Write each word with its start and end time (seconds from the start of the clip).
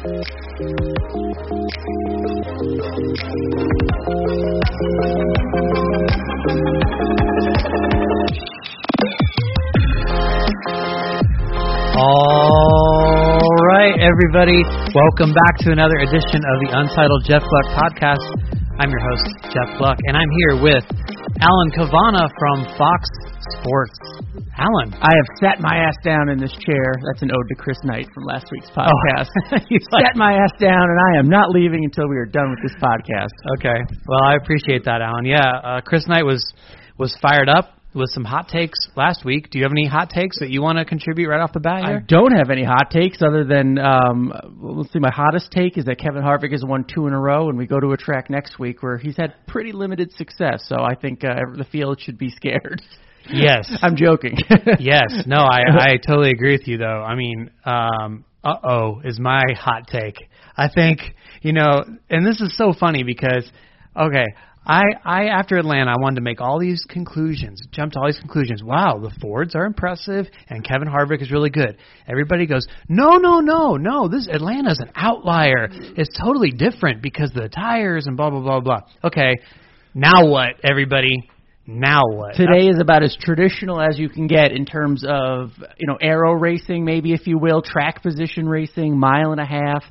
All 0.00 0.08
right, 13.68 13.92
everybody. 14.00 14.64
Welcome 14.96 15.34
back 15.36 15.58
to 15.58 15.72
another 15.72 15.98
edition 15.98 16.40
of 16.48 16.56
the 16.64 16.70
Untitled 16.72 17.26
Jeff 17.28 17.42
Gluck 17.44 17.66
podcast. 17.76 18.24
I'm 18.80 18.88
your 18.88 19.00
host, 19.04 19.52
Jeff 19.52 19.68
Gluck, 19.76 19.98
and 20.06 20.16
I'm 20.16 20.30
here 20.30 20.62
with 20.62 20.84
Alan 21.42 21.70
Cavanna 21.76 22.26
from 22.38 22.64
Fox 22.78 23.04
Sports. 23.60 23.99
Alan. 24.60 24.92
I 24.92 25.08
have 25.16 25.28
sat 25.40 25.56
my 25.60 25.76
ass 25.80 25.96
down 26.04 26.28
in 26.28 26.38
this 26.38 26.52
chair. 26.60 26.92
That's 27.08 27.22
an 27.22 27.30
ode 27.32 27.48
to 27.48 27.54
Chris 27.54 27.78
Knight 27.84 28.06
from 28.12 28.24
last 28.24 28.46
week's 28.52 28.68
podcast. 28.70 29.28
Oh. 29.52 29.56
you 29.68 29.78
sat 29.80 30.16
my 30.16 30.34
ass 30.34 30.52
down, 30.60 30.84
and 30.84 30.98
I 31.10 31.18
am 31.18 31.28
not 31.28 31.50
leaving 31.50 31.84
until 31.84 32.08
we 32.08 32.16
are 32.16 32.26
done 32.26 32.50
with 32.50 32.60
this 32.62 32.76
podcast. 32.80 33.32
Okay. 33.58 33.80
Well, 34.06 34.22
I 34.22 34.34
appreciate 34.36 34.84
that, 34.84 35.00
Alan. 35.00 35.24
Yeah, 35.24 35.40
uh, 35.40 35.80
Chris 35.80 36.06
Knight 36.06 36.24
was 36.24 36.52
was 36.98 37.16
fired 37.22 37.48
up 37.48 37.80
with 37.94 38.10
some 38.10 38.24
hot 38.24 38.48
takes 38.48 38.78
last 38.96 39.24
week. 39.24 39.50
Do 39.50 39.58
you 39.58 39.64
have 39.64 39.72
any 39.72 39.86
hot 39.86 40.10
takes 40.10 40.38
that 40.40 40.50
you 40.50 40.62
want 40.62 40.78
to 40.78 40.84
contribute 40.84 41.28
right 41.28 41.40
off 41.40 41.52
the 41.52 41.60
bat 41.60 41.84
here? 41.84 41.96
I 41.96 42.00
don't 42.06 42.32
have 42.32 42.50
any 42.50 42.62
hot 42.64 42.90
takes 42.90 43.22
other 43.22 43.44
than 43.44 43.78
um, 43.78 44.32
let's 44.60 44.92
see. 44.92 44.98
My 44.98 45.10
hottest 45.10 45.50
take 45.50 45.78
is 45.78 45.86
that 45.86 45.98
Kevin 45.98 46.22
Harvick 46.22 46.52
has 46.52 46.64
won 46.64 46.84
two 46.84 47.06
in 47.06 47.12
a 47.12 47.20
row, 47.20 47.48
and 47.48 47.58
we 47.58 47.66
go 47.66 47.80
to 47.80 47.92
a 47.92 47.96
track 47.96 48.30
next 48.30 48.58
week 48.58 48.82
where 48.82 48.98
he's 48.98 49.16
had 49.16 49.34
pretty 49.46 49.72
limited 49.72 50.12
success. 50.12 50.64
So 50.68 50.76
I 50.76 50.94
think 50.94 51.24
uh, 51.24 51.34
the 51.56 51.66
field 51.72 52.00
should 52.00 52.18
be 52.18 52.30
scared. 52.30 52.82
Yes, 53.32 53.70
I'm 53.82 53.96
joking. 53.96 54.36
yes, 54.78 55.24
no, 55.26 55.38
I 55.38 55.62
I 55.68 55.96
totally 55.96 56.30
agree 56.30 56.52
with 56.52 56.66
you 56.66 56.78
though. 56.78 57.02
I 57.02 57.14
mean, 57.14 57.50
um, 57.64 58.24
uh 58.44 58.56
oh 58.64 59.00
is 59.04 59.18
my 59.18 59.42
hot 59.58 59.86
take. 59.88 60.16
I 60.56 60.68
think 60.68 61.00
you 61.42 61.52
know, 61.52 61.84
and 62.08 62.26
this 62.26 62.40
is 62.40 62.56
so 62.56 62.72
funny 62.78 63.02
because 63.02 63.50
okay, 63.96 64.26
I, 64.66 64.82
I 65.04 65.24
after 65.26 65.56
Atlanta, 65.56 65.90
I 65.90 66.00
wanted 66.00 66.16
to 66.16 66.20
make 66.20 66.40
all 66.40 66.58
these 66.58 66.84
conclusions, 66.88 67.62
jump 67.72 67.92
to 67.92 67.98
all 67.98 68.06
these 68.06 68.20
conclusions. 68.20 68.62
Wow, 68.62 69.00
the 69.02 69.10
Fords 69.20 69.54
are 69.54 69.64
impressive, 69.64 70.26
and 70.48 70.62
Kevin 70.62 70.86
Harvick 70.86 71.22
is 71.22 71.30
really 71.30 71.50
good. 71.50 71.78
Everybody 72.06 72.46
goes, 72.46 72.66
no, 72.88 73.16
no, 73.16 73.40
no, 73.40 73.76
no. 73.76 74.08
This 74.08 74.28
Atlanta's 74.30 74.78
an 74.78 74.90
outlier. 74.94 75.68
It's 75.70 76.16
totally 76.18 76.50
different 76.50 77.02
because 77.02 77.30
of 77.30 77.42
the 77.42 77.48
tires 77.48 78.06
and 78.06 78.16
blah 78.16 78.30
blah 78.30 78.40
blah 78.40 78.60
blah. 78.60 78.80
Okay, 79.04 79.38
now 79.94 80.26
what, 80.26 80.50
everybody? 80.62 81.30
Now 81.66 82.02
what? 82.06 82.34
Today 82.34 82.68
is 82.68 82.78
about 82.80 83.02
as 83.02 83.16
traditional 83.20 83.80
as 83.80 83.98
you 83.98 84.08
can 84.08 84.26
get 84.26 84.52
in 84.52 84.64
terms 84.64 85.04
of 85.06 85.52
you 85.78 85.86
know 85.86 85.98
aero 86.00 86.32
racing, 86.32 86.84
maybe 86.84 87.12
if 87.12 87.26
you 87.26 87.38
will, 87.38 87.62
track 87.62 88.02
position 88.02 88.48
racing, 88.48 88.98
mile 88.98 89.32
and 89.32 89.40
a 89.40 89.44
half, 89.44 89.84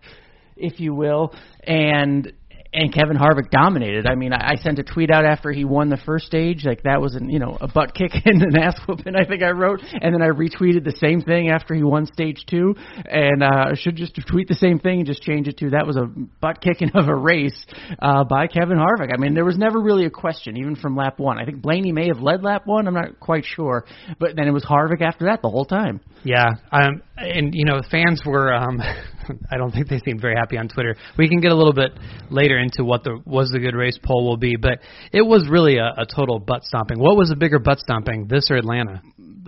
if 0.57 0.79
you 0.79 0.93
will, 0.93 1.33
and 1.63 2.33
and 2.71 2.93
Kevin 2.93 3.17
Harvick 3.17 3.49
dominated. 3.49 4.05
I 4.05 4.15
mean, 4.15 4.31
I, 4.31 4.51
I 4.51 4.55
sent 4.55 4.77
a 4.77 4.83
tweet 4.83 5.09
out 5.09 5.25
after 5.25 5.51
he 5.51 5.65
won 5.65 5.89
the 5.89 5.97
first 6.05 6.25
stage, 6.25 6.65
like 6.65 6.83
that 6.83 7.01
was 7.01 7.15
an 7.15 7.29
you 7.29 7.39
know 7.39 7.57
a 7.59 7.67
butt 7.67 7.93
kick 7.95 8.11
and 8.25 8.41
an 8.41 8.57
ass 8.57 8.79
whooping. 8.87 9.15
I 9.15 9.25
think 9.25 9.41
I 9.41 9.49
wrote, 9.49 9.81
and 9.81 10.13
then 10.13 10.21
I 10.21 10.27
retweeted 10.27 10.83
the 10.83 10.95
same 11.01 11.21
thing 11.21 11.49
after 11.49 11.73
he 11.73 11.83
won 11.83 12.05
stage 12.05 12.45
two, 12.47 12.75
and 13.05 13.43
uh, 13.43 13.71
I 13.71 13.73
should 13.75 13.95
just 13.95 14.19
tweet 14.27 14.47
the 14.47 14.55
same 14.55 14.79
thing 14.79 14.99
and 14.99 15.07
just 15.07 15.23
change 15.23 15.47
it 15.47 15.57
to 15.59 15.71
that 15.71 15.87
was 15.87 15.97
a 15.97 16.05
butt 16.41 16.61
kicking 16.61 16.91
of 16.93 17.07
a 17.07 17.15
race 17.15 17.65
uh, 17.99 18.23
by 18.23 18.47
Kevin 18.47 18.77
Harvick. 18.77 19.11
I 19.13 19.17
mean, 19.17 19.33
there 19.33 19.45
was 19.45 19.57
never 19.57 19.79
really 19.81 20.05
a 20.05 20.11
question, 20.11 20.57
even 20.57 20.75
from 20.75 20.95
lap 20.95 21.19
one. 21.19 21.39
I 21.39 21.45
think 21.45 21.61
Blaney 21.61 21.91
may 21.91 22.07
have 22.07 22.19
led 22.19 22.43
lap 22.43 22.63
one. 22.65 22.87
I'm 22.87 22.93
not 22.93 23.19
quite 23.19 23.45
sure, 23.45 23.85
but 24.19 24.35
then 24.35 24.47
it 24.47 24.51
was 24.51 24.63
Harvick 24.63 25.01
after 25.01 25.25
that 25.25 25.41
the 25.41 25.49
whole 25.49 25.65
time. 25.65 26.01
Yeah, 26.23 26.49
um, 26.71 27.01
and 27.17 27.53
you 27.53 27.65
know, 27.65 27.81
fans 27.89 28.21
were. 28.25 28.53
Um, 28.53 28.79
I 29.51 29.57
don't 29.57 29.71
think 29.71 29.87
they 29.87 29.99
seemed 29.99 30.21
very 30.21 30.35
happy 30.35 30.57
on 30.57 30.67
Twitter. 30.67 30.95
We 31.17 31.29
can 31.29 31.39
get 31.39 31.51
a 31.51 31.55
little 31.55 31.73
bit 31.73 31.91
later 32.29 32.57
into 32.57 32.83
what 32.83 33.03
the 33.03 33.21
was 33.25 33.49
the 33.51 33.59
good 33.59 33.75
race 33.75 33.99
poll 34.03 34.25
will 34.27 34.37
be, 34.37 34.55
but 34.55 34.79
it 35.11 35.21
was 35.21 35.47
really 35.49 35.77
a, 35.77 35.93
a 35.97 36.05
total 36.05 36.39
butt 36.39 36.63
stomping. 36.63 36.99
What 36.99 37.17
was 37.17 37.31
a 37.31 37.35
bigger 37.35 37.59
butt 37.59 37.79
stomping, 37.79 38.27
this 38.27 38.49
or 38.49 38.57
Atlanta? 38.57 39.01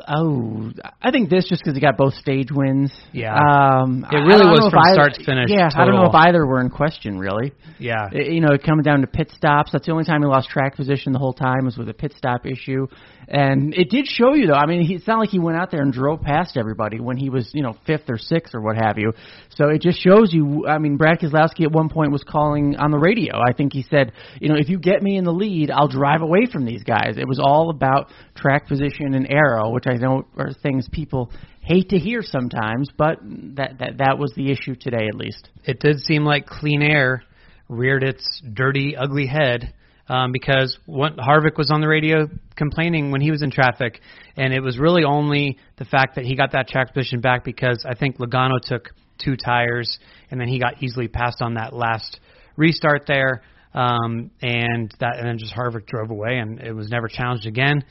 Oh, 0.08 0.72
I 1.02 1.12
think 1.12 1.30
this 1.30 1.48
just 1.48 1.62
because 1.64 1.76
he 1.76 1.82
got 1.82 1.98
both 1.98 2.14
stage 2.16 2.50
wins. 2.52 2.92
Yeah, 3.12 3.34
um, 3.34 4.06
it 4.12 4.18
really 4.18 4.46
was 4.46 4.70
from 4.72 4.80
either, 4.80 4.94
start 4.94 5.14
to 5.16 5.24
finish. 5.24 5.50
Yeah, 5.50 5.70
total. 5.70 5.82
I 5.82 5.86
don't 5.86 5.96
know 5.96 6.10
if 6.10 6.16
either 6.16 6.46
were 6.46 6.62
in 6.62 6.70
question 6.70 7.18
really. 7.18 7.54
Yeah, 7.80 8.10
it, 8.12 8.34
you 8.34 8.42
know, 8.42 8.58
coming 8.58 8.84
down 8.84 9.02
to 9.02 9.08
pit 9.08 9.32
stops. 9.36 9.72
That's 9.72 9.86
the 9.86 9.92
only 9.92 10.06
time 10.06 10.22
he 10.22 10.28
lost 10.28 10.50
track 10.50 10.76
position 10.76 11.14
the 11.14 11.20
whole 11.20 11.34
time 11.34 11.66
was 11.66 11.78
with 11.78 11.90
a 11.90 11.94
pit 11.94 12.14
stop 12.18 12.46
issue, 12.46 12.88
and 13.28 13.74
it 13.74 13.90
did 13.90 14.08
show 14.08 14.34
you 14.34 14.48
though. 14.48 14.54
I 14.54 14.66
mean, 14.66 14.86
he, 14.86 14.96
it's 14.96 15.08
not 15.08 15.20
like 15.20 15.30
he 15.30 15.40
went 15.40 15.58
out 15.58 15.72
there 15.72 15.82
and 15.82 15.94
drove 15.94 16.22
past 16.22 16.58
everybody 16.58 17.00
when 17.00 17.18
he 17.18 17.30
was 17.30 17.50
you 17.54 17.64
know 17.64 17.76
fifth 17.86 18.10
or 18.10 18.18
sixth 18.18 18.56
or 18.56 18.62
what 18.62 18.76
have 18.76 18.98
you. 18.98 19.14
So 19.56 19.70
it 19.70 19.82
just 19.82 20.02
shows 20.02 20.34
you. 20.34 20.68
I 20.68 20.78
mean, 20.78 20.98
Brad 20.98 21.20
Keselowski 21.20 21.64
at 21.64 21.72
one 21.72 21.90
point 21.90 22.12
was 22.12 22.24
calling 22.24 22.76
on 22.78 22.92
the 22.92 22.98
radio. 22.98 23.40
I 23.40 23.54
think 23.54 23.74
he 23.74 23.86
said, 23.90 24.14
you 24.40 24.50
know, 24.50 24.56
if 24.58 24.70
you 24.70 24.80
get 24.80 25.02
me 25.02 25.18
in 25.18 25.24
the 25.24 25.34
lead, 25.34 25.72
I'll 25.72 25.88
drive 25.88 26.22
away 26.22 26.48
from 26.52 26.66
these 26.66 26.84
guys. 26.84 27.18
It 27.18 27.28
was 27.28 27.40
all 27.40 27.70
about 27.70 28.12
track 28.36 28.68
position 28.68 29.14
and 29.14 29.28
aero, 29.30 29.70
which 29.70 29.86
I 29.88 29.91
know 29.96 30.26
are 30.38 30.52
things 30.54 30.88
people 30.92 31.32
hate 31.62 31.90
to 31.90 31.98
hear 31.98 32.22
sometimes, 32.22 32.90
but 32.98 33.20
that 33.56 33.80
that 33.80 33.98
that 33.98 34.18
was 34.18 34.34
the 34.36 34.52
issue 34.52 34.76
today 34.76 35.08
at 35.08 35.16
least. 35.16 35.50
It 35.64 35.80
did 35.80 36.00
seem 36.00 36.24
like 36.24 36.46
clean 36.46 36.82
air 36.82 37.24
reared 37.70 38.04
its 38.04 38.42
dirty, 38.54 38.96
ugly 38.96 39.28
head. 39.28 39.74
Um, 40.10 40.34
because 40.34 40.78
what 40.88 41.16
Harvick 41.16 41.58
was 41.58 41.72
on 41.72 41.80
the 41.80 41.88
radio 41.88 42.28
complaining 42.58 43.12
when 43.12 43.22
he 43.22 43.32
was 43.32 43.42
in 43.42 43.50
traffic, 43.50 44.02
and 44.36 44.54
it 44.54 44.60
was 44.60 44.78
really 44.78 45.06
only 45.06 45.58
the 45.78 45.86
fact 45.86 46.16
that 46.16 46.26
he 46.26 46.36
got 46.36 46.52
that 46.52 46.68
track 46.68 46.94
position 46.94 47.22
back 47.22 47.46
because 47.46 47.86
I 47.90 47.96
think 47.96 48.18
Logano 48.18 48.60
took 48.62 48.90
two 49.24 49.38
tires, 49.38 50.00
and 50.30 50.42
then 50.42 50.50
he 50.50 50.60
got 50.60 50.84
easily 50.84 51.08
passed 51.08 51.42
on 51.42 51.54
that 51.54 51.74
last 51.74 52.20
restart 52.58 53.06
there, 53.08 53.42
um, 53.74 54.32
and 54.42 54.94
that 55.00 55.18
and 55.18 55.28
then 55.28 55.38
just 55.38 55.54
Harvick 55.54 55.86
drove 55.86 56.10
away, 56.10 56.40
and 56.40 56.60
it 56.60 56.74
was 56.74 56.90
never 56.90 57.08
challenged 57.08 57.46
again. 57.46 57.84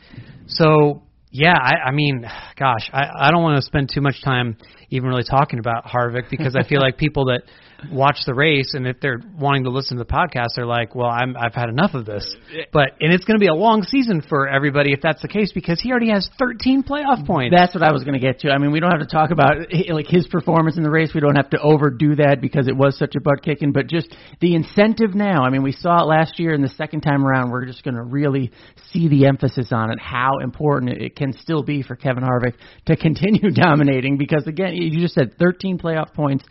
So 0.47 1.03
yeah, 1.31 1.57
I, 1.57 1.89
I 1.89 1.91
mean, 1.93 2.27
gosh, 2.59 2.91
I, 2.93 3.29
I 3.29 3.31
don't 3.31 3.43
want 3.43 3.57
to 3.57 3.63
spend 3.63 3.91
too 3.93 4.01
much 4.01 4.23
time 4.23 4.57
even 4.91 5.09
really 5.09 5.23
talking 5.23 5.59
about 5.61 5.85
Harvick 5.85 6.29
because 6.29 6.57
I 6.57 6.67
feel 6.67 6.81
like 6.81 6.99
people 6.99 7.27
that 7.27 7.43
watch 7.91 8.19
the 8.27 8.35
race 8.35 8.75
and 8.75 8.87
if 8.87 9.01
they're 9.01 9.21
wanting 9.39 9.65
to 9.65 9.71
listen 9.71 9.97
to 9.97 10.05
the 10.05 10.11
podcast, 10.11 10.57
they're 10.57 10.67
like, 10.67 10.95
well, 10.95 11.09
I'm, 11.09 11.37
I've 11.37 11.55
had 11.55 11.69
enough 11.69 11.95
of 11.95 12.05
this. 12.05 12.37
But 12.73 12.91
and 13.01 13.13
it's 13.13 13.25
going 13.25 13.39
to 13.39 13.43
be 13.43 13.49
a 13.49 13.55
long 13.55 13.83
season 13.83 14.23
for 14.29 14.49
everybody 14.49 14.93
if 14.93 15.01
that's 15.01 15.23
the 15.23 15.29
case 15.29 15.53
because 15.53 15.81
he 15.81 15.91
already 15.91 16.11
has 16.11 16.29
13 16.39 16.83
playoff 16.83 17.27
points. 17.27 17.55
That's 17.57 17.75
what 17.75 17.83
I 17.83 17.93
was 17.93 18.05
going 18.05 18.19
to 18.19 18.21
get 18.21 18.41
to. 18.41 18.51
I 18.51 18.59
mean, 18.59 18.73
we 18.73 18.81
don't 18.81 18.91
have 18.91 19.01
to 19.01 19.07
talk 19.07 19.31
about 19.31 19.57
eh, 19.73 19.93
like 19.93 20.07
his 20.07 20.27
performance 20.27 20.77
in 20.77 20.83
the 20.83 20.91
race. 20.91 21.13
We 21.15 21.21
don't 21.21 21.37
have 21.37 21.51
to 21.51 21.61
overdo 21.61 22.17
that 22.17 22.39
because 22.41 22.69
it 22.69 22.77
was 22.77 22.99
such 22.99 23.15
a 23.17 23.21
butt 23.21 23.43
kicking. 23.43 23.73
But 23.73 23.87
just 23.87 24.15
the 24.41 24.55
incentive 24.55 25.15
now. 25.15 25.43
I 25.43 25.51
mean, 25.51 25.62
we 25.62 25.73
saw 25.73 26.03
it 26.03 26.07
last 26.07 26.39
year, 26.39 26.55
and 26.55 26.62
the 26.62 26.69
second 26.69 27.01
time 27.03 27.25
around, 27.27 27.51
we're 27.51 27.67
just 27.67 27.83
going 27.83 27.95
to 27.97 28.03
really 28.03 28.51
see 28.93 29.09
the 29.09 29.27
emphasis 29.27 29.69
on 29.73 29.91
it. 29.91 29.99
How 30.01 30.39
important 30.43 30.93
it 30.93 31.17
can 31.17 31.33
still 31.33 31.62
be 31.62 31.83
for 31.83 31.97
Kevin 31.97 32.25
Harvick 32.25 32.55
to 32.87 32.97
continue 32.97 33.51
dominating 33.55 34.19
because 34.19 34.47
again, 34.47 34.75
you 34.75 35.01
just 35.01 35.15
said 35.15 35.39
13 35.39 35.79
playoff 35.79 36.12
points 36.15 36.45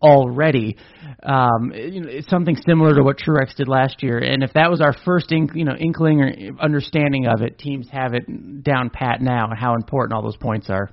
already. 0.00 0.76
Um, 1.22 1.72
you 1.74 2.00
know, 2.00 2.08
it's 2.08 2.28
something 2.28 2.56
similar 2.66 2.94
to 2.94 3.02
what 3.02 3.18
Truex 3.18 3.56
did 3.56 3.68
last 3.68 4.02
year. 4.02 4.18
And 4.18 4.42
if 4.42 4.52
that 4.54 4.70
was 4.70 4.80
our 4.80 4.94
first 5.04 5.32
ink, 5.32 5.52
you 5.54 5.64
know, 5.64 5.74
inkling 5.74 6.20
or 6.20 6.32
understanding 6.60 7.26
of 7.26 7.42
it, 7.42 7.58
teams 7.58 7.88
have 7.90 8.14
it 8.14 8.62
down 8.62 8.90
pat 8.90 9.20
now 9.20 9.48
and 9.50 9.58
how 9.58 9.74
important 9.74 10.14
all 10.14 10.22
those 10.22 10.36
points 10.36 10.70
are. 10.70 10.90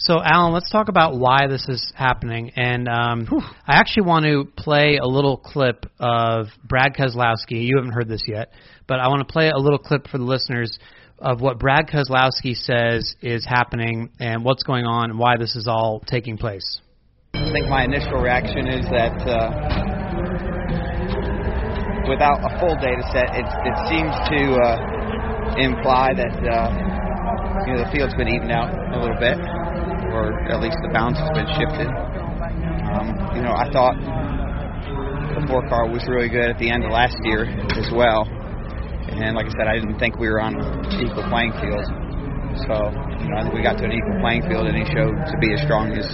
So, 0.00 0.22
Alan, 0.22 0.52
let's 0.52 0.70
talk 0.70 0.88
about 0.88 1.18
why 1.18 1.48
this 1.48 1.68
is 1.68 1.92
happening. 1.94 2.52
And 2.54 2.88
um, 2.88 3.26
I 3.66 3.78
actually 3.78 4.04
want 4.04 4.24
to 4.26 4.44
play 4.56 4.98
a 5.02 5.06
little 5.06 5.36
clip 5.36 5.86
of 5.98 6.46
Brad 6.64 6.94
Keselowski. 6.94 7.66
You 7.66 7.78
haven't 7.78 7.92
heard 7.92 8.08
this 8.08 8.22
yet, 8.28 8.52
but 8.86 9.00
I 9.00 9.08
want 9.08 9.26
to 9.26 9.32
play 9.32 9.50
a 9.50 9.58
little 9.58 9.78
clip 9.78 10.06
for 10.06 10.18
the 10.18 10.24
listeners 10.24 10.78
of 11.18 11.40
what 11.40 11.58
Brad 11.58 11.88
Keselowski 11.88 12.54
says 12.54 13.16
is 13.22 13.44
happening 13.44 14.10
and 14.20 14.44
what's 14.44 14.62
going 14.62 14.84
on 14.84 15.10
and 15.10 15.18
why 15.18 15.36
this 15.36 15.56
is 15.56 15.66
all 15.68 16.00
taking 16.06 16.38
place. 16.38 16.80
I 17.34 17.52
think 17.52 17.68
my 17.68 17.84
initial 17.84 18.20
reaction 18.20 18.66
is 18.68 18.88
that 18.88 19.12
uh, 19.28 19.52
without 22.08 22.40
a 22.40 22.50
full 22.56 22.72
data 22.80 23.04
set, 23.12 23.36
it, 23.36 23.44
it 23.44 23.76
seems 23.88 24.12
to 24.32 24.40
uh, 24.56 25.60
imply 25.60 26.16
that 26.16 26.32
uh, 26.40 26.68
you 27.68 27.76
know 27.76 27.84
the 27.84 27.90
field's 27.92 28.14
been 28.16 28.28
evened 28.28 28.52
out 28.52 28.72
a 28.72 28.98
little 29.00 29.20
bit, 29.20 29.36
or 30.16 30.32
at 30.48 30.60
least 30.64 30.80
the 30.80 30.88
balance 30.92 31.18
has 31.20 31.28
been 31.36 31.48
shifted. 31.60 31.88
Um, 32.96 33.12
you 33.36 33.42
know, 33.44 33.52
I 33.52 33.68
thought 33.72 33.96
the 35.36 35.44
four 35.48 35.68
car 35.68 35.84
was 35.88 36.00
really 36.08 36.28
good 36.28 36.48
at 36.48 36.58
the 36.58 36.70
end 36.70 36.84
of 36.84 36.90
last 36.92 37.16
year 37.24 37.44
as 37.76 37.92
well, 37.92 38.24
and 38.24 39.36
like 39.36 39.46
I 39.46 39.52
said, 39.60 39.68
I 39.68 39.76
didn't 39.76 39.98
think 39.98 40.16
we 40.16 40.28
were 40.28 40.40
on 40.40 40.56
equal 40.96 41.28
playing 41.28 41.52
field. 41.60 41.84
So, 42.64 42.74
you 43.20 43.28
know, 43.28 43.36
I 43.36 43.42
think 43.44 43.54
we 43.54 43.62
got 43.62 43.76
to 43.78 43.84
an 43.84 43.92
equal 43.92 44.18
playing 44.24 44.48
field, 44.48 44.66
and 44.66 44.74
he 44.74 44.84
showed 44.96 45.14
to 45.14 45.36
be 45.38 45.52
as 45.52 45.60
strong 45.62 45.92
as 45.92 46.08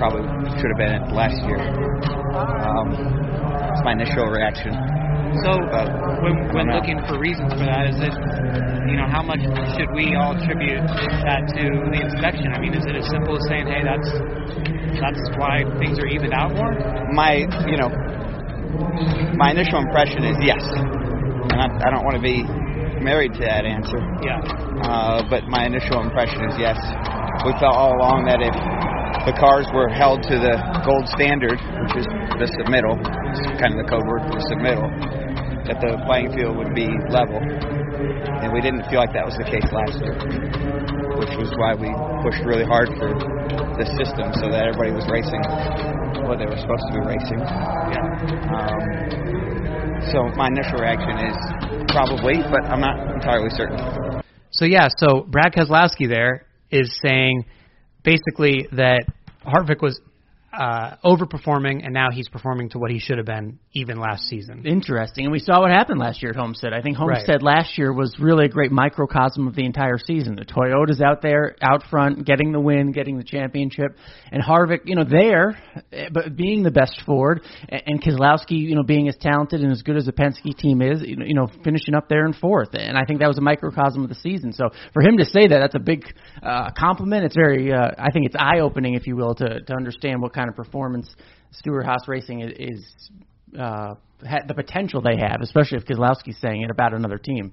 probably 0.00 0.24
should 0.56 0.72
have 0.72 0.80
been 0.80 1.12
last 1.12 1.36
year. 1.44 1.60
Um, 1.60 2.96
that's 2.96 3.84
my 3.84 3.92
initial 3.92 4.32
reaction. 4.32 4.72
So 5.44 5.60
But 5.70 5.86
when, 6.24 6.34
when 6.56 6.66
I 6.72 6.72
don't 6.72 6.72
know. 6.72 6.74
looking 6.80 6.98
for 7.06 7.20
reasons 7.20 7.52
for 7.52 7.68
that, 7.68 7.86
is 7.86 8.00
it, 8.00 8.16
you 8.88 8.96
know, 8.96 9.06
how 9.06 9.22
much 9.22 9.38
should 9.76 9.92
we 9.94 10.16
all 10.16 10.32
attribute 10.34 10.82
that 11.28 11.46
to 11.54 11.64
the 11.92 12.00
inspection? 12.00 12.50
I 12.50 12.58
mean, 12.58 12.74
is 12.74 12.82
it 12.88 12.96
as 12.96 13.06
simple 13.12 13.36
as 13.36 13.44
saying, 13.46 13.68
hey, 13.68 13.84
that's 13.84 14.08
that's 14.98 15.22
why 15.38 15.62
things 15.78 16.00
are 16.00 16.08
evened 16.08 16.34
out 16.34 16.50
more? 16.56 16.74
my 17.14 17.46
you 17.68 17.76
know 17.76 17.90
my 19.36 19.50
initial 19.52 19.78
impression 19.78 20.24
is 20.24 20.36
yes, 20.42 20.62
and 20.66 21.58
I, 21.60 21.68
I 21.86 21.90
don't 21.90 22.04
want 22.04 22.16
to 22.16 22.22
be 22.22 22.42
married 23.04 23.34
to 23.34 23.40
that 23.46 23.64
answer. 23.64 23.98
Yeah. 24.24 24.40
Uh, 24.82 25.22
but 25.28 25.44
my 25.46 25.66
initial 25.66 26.02
impression 26.02 26.42
is 26.50 26.54
yes. 26.58 26.76
We 27.46 27.52
felt 27.62 27.76
all 27.76 27.96
along 27.96 28.26
that 28.26 28.42
if 28.42 28.54
the 29.28 29.36
cars 29.36 29.68
were 29.74 29.88
held 29.88 30.24
to 30.24 30.40
the 30.40 30.56
gold 30.84 31.04
standard, 31.12 31.60
which 31.60 31.96
is 32.00 32.08
the 32.40 32.48
submittal, 32.56 32.96
it's 32.96 33.44
kind 33.60 33.76
of 33.76 33.84
the 33.84 33.88
code 33.88 34.04
word 34.08 34.24
for 34.28 34.40
the 34.40 34.46
submittal, 34.48 34.88
that 35.68 35.76
the 35.84 36.00
playing 36.08 36.32
field 36.32 36.56
would 36.56 36.72
be 36.72 36.88
level. 37.12 37.36
And 37.36 38.48
we 38.52 38.64
didn't 38.64 38.88
feel 38.88 38.96
like 38.96 39.12
that 39.12 39.28
was 39.28 39.36
the 39.36 39.44
case 39.44 39.68
last 39.68 40.00
year, 40.00 40.16
which 41.20 41.34
was 41.36 41.52
why 41.60 41.76
we 41.76 41.92
pushed 42.24 42.40
really 42.48 42.64
hard 42.64 42.88
for 42.96 43.12
the 43.76 43.86
system 44.00 44.32
so 44.40 44.48
that 44.48 44.72
everybody 44.72 44.96
was 44.96 45.04
racing 45.12 45.44
what 46.24 46.40
they 46.40 46.48
were 46.48 46.56
supposed 46.56 46.84
to 46.88 46.92
be 46.96 47.02
racing. 47.04 47.40
Yeah. 47.44 48.56
Um, 48.56 48.82
so 50.08 50.32
my 50.32 50.48
initial 50.48 50.80
reaction 50.80 51.12
is 51.28 51.36
probably, 51.92 52.40
but 52.48 52.64
I'm 52.64 52.80
not 52.80 52.96
entirely 53.12 53.52
certain. 53.52 53.76
So 54.50 54.64
yeah, 54.64 54.88
so 54.96 55.28
Brad 55.28 55.52
Keselowski 55.52 56.08
there 56.08 56.46
is 56.70 56.88
saying 57.04 57.44
basically 58.02 58.66
that 58.72 59.04
Harvick 59.46 59.82
was 59.82 60.00
uh, 60.52 60.96
overperforming, 61.04 61.84
and 61.84 61.94
now 61.94 62.08
he's 62.10 62.28
performing 62.28 62.70
to 62.70 62.78
what 62.78 62.90
he 62.90 62.98
should 62.98 63.18
have 63.18 63.26
been 63.26 63.58
even 63.72 64.00
last 64.00 64.24
season. 64.24 64.66
Interesting. 64.66 65.24
And 65.24 65.32
we 65.32 65.38
saw 65.38 65.60
what 65.60 65.70
happened 65.70 66.00
last 66.00 66.22
year 66.22 66.30
at 66.30 66.36
Homestead. 66.36 66.72
I 66.72 66.82
think 66.82 66.96
Homestead 66.96 67.42
last 67.42 67.78
year 67.78 67.92
was 67.92 68.16
really 68.18 68.46
a 68.46 68.48
great 68.48 68.72
microcosm 68.72 69.46
of 69.46 69.54
the 69.54 69.64
entire 69.64 69.98
season. 69.98 70.34
The 70.34 70.44
Toyotas 70.44 71.00
out 71.00 71.22
there, 71.22 71.54
out 71.62 71.84
front, 71.88 72.26
getting 72.26 72.50
the 72.50 72.60
win, 72.60 72.90
getting 72.90 73.16
the 73.16 73.22
championship. 73.22 73.96
And 74.32 74.42
Harvick, 74.42 74.80
you 74.86 74.96
know, 74.96 75.04
there, 75.04 75.56
eh, 75.92 76.08
but 76.12 76.36
being 76.36 76.64
the 76.64 76.70
best 76.72 77.00
Ford, 77.06 77.42
and, 77.68 78.02
Keselowski, 78.02 78.58
you 78.58 78.74
know, 78.74 78.82
being 78.82 79.08
as 79.08 79.16
talented 79.20 79.60
and 79.60 79.70
as 79.70 79.82
good 79.82 79.96
as 79.96 80.06
the 80.06 80.12
Penske 80.12 80.56
team 80.56 80.82
is, 80.82 81.02
you 81.02 81.16
know, 81.16 81.24
you 81.24 81.34
know, 81.34 81.48
finishing 81.62 81.94
up 81.94 82.08
there 82.08 82.26
in 82.26 82.32
fourth. 82.32 82.70
And 82.72 82.98
I 82.98 83.04
think 83.04 83.20
that 83.20 83.28
was 83.28 83.38
a 83.38 83.42
microcosm 83.42 84.02
of 84.02 84.08
the 84.08 84.16
season. 84.16 84.52
So 84.52 84.70
for 84.92 85.02
him 85.02 85.18
to 85.18 85.24
say 85.24 85.46
that, 85.46 85.58
that's 85.60 85.74
a 85.74 85.80
big 85.80 86.04
uh, 86.42 86.70
compliment. 86.76 87.24
It's 87.24 87.36
very, 87.36 87.72
uh, 87.72 87.90
I 87.98 88.10
think 88.10 88.26
it's 88.26 88.36
eye-opening, 88.36 88.94
if 88.94 89.06
you 89.06 89.16
will, 89.16 89.34
to, 89.36 89.60
to 89.60 89.74
understand 89.74 90.22
what 90.22 90.32
kind 90.32 90.39
of 90.48 90.56
performance 90.56 91.14
Stewart 91.52 91.84
Haas 91.84 92.06
Racing 92.06 92.40
is, 92.40 92.52
is 92.58 93.10
uh, 93.58 93.94
the 94.20 94.54
potential 94.54 95.00
they 95.00 95.16
have, 95.18 95.40
especially 95.40 95.78
if 95.78 95.84
Keselowski's 95.84 96.38
saying 96.40 96.62
it 96.62 96.70
about 96.70 96.94
another 96.94 97.18
team. 97.18 97.52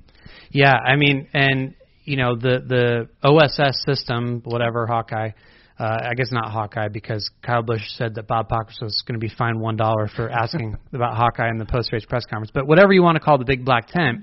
Yeah, 0.52 0.74
I 0.74 0.96
mean, 0.96 1.28
and 1.34 1.76
you 2.04 2.18
know 2.18 2.36
the 2.36 2.60
the 2.68 3.10
OSS 3.28 3.84
system, 3.86 4.42
whatever 4.46 4.86
Hawkeye. 4.86 5.32
Uh, 5.80 5.96
I 6.10 6.16
guess 6.16 6.32
not 6.32 6.50
Hawkeye 6.52 6.88
because 6.88 7.30
Kyle 7.44 7.62
Busch 7.62 7.84
said 7.90 8.16
that 8.16 8.28
Bob 8.28 8.50
Pockrass 8.50 8.82
was 8.82 9.04
going 9.06 9.14
to 9.14 9.24
be 9.24 9.32
fined 9.32 9.60
one 9.60 9.78
dollar 9.78 10.10
for 10.16 10.28
asking 10.28 10.76
about 10.94 11.16
Hawkeye 11.16 11.50
in 11.50 11.60
the 11.60 11.66
post 11.66 11.94
race 11.94 12.04
press 12.04 12.26
conference. 12.26 12.50
But 12.52 12.66
whatever 12.66 12.94
you 12.94 13.04
want 13.04 13.16
to 13.16 13.20
call 13.20 13.38
the 13.38 13.46
big 13.46 13.64
black 13.64 13.88
tent, 13.88 14.22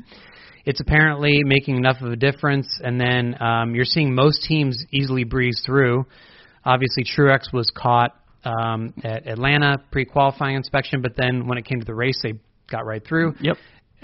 it's 0.64 0.81
apparently 0.81 1.43
making 1.44 1.76
enough 1.76 2.00
of 2.00 2.11
a 2.11 2.16
difference. 2.16 2.81
And 2.82 3.00
then 3.00 3.40
um, 3.40 3.75
you're 3.75 3.84
seeing 3.84 4.16
most 4.16 4.43
teams 4.43 4.84
easily 4.90 5.22
breeze 5.22 5.62
through. 5.64 6.06
Obviously, 6.64 7.05
Truex 7.05 7.52
was 7.52 7.70
caught 7.72 8.16
um, 8.44 8.94
at 9.02 9.26
Atlanta 9.26 9.79
pre-qualifying 9.91 10.56
inspection, 10.56 11.02
but 11.02 11.17
then 11.17 11.46
when 11.46 11.58
it 11.58 11.64
came 11.64 11.81
to 11.81 11.87
the 11.87 11.94
race, 11.94 12.19
they 12.23 12.35
got 12.70 12.85
right 12.87 13.05
through. 13.06 13.35
Yep. 13.41 13.56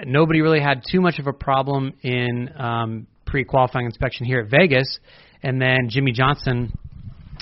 Nobody 0.07 0.41
really 0.41 0.61
had 0.61 0.83
too 0.91 1.01
much 1.01 1.19
of 1.19 1.27
a 1.27 1.33
problem 1.33 1.93
in 2.03 2.51
um, 2.57 3.07
pre-qualifying 3.27 3.87
inspection 3.87 4.27
here 4.27 4.41
at 4.41 4.51
Vegas, 4.51 4.99
and 5.43 5.61
then 5.61 5.89
Jimmie 5.89 6.13
Johnson 6.13 6.73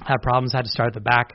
had 0.05 0.17
problems, 0.23 0.53
had 0.53 0.63
to 0.63 0.71
start 0.71 0.89
at 0.89 0.95
the 0.95 1.01
back 1.01 1.35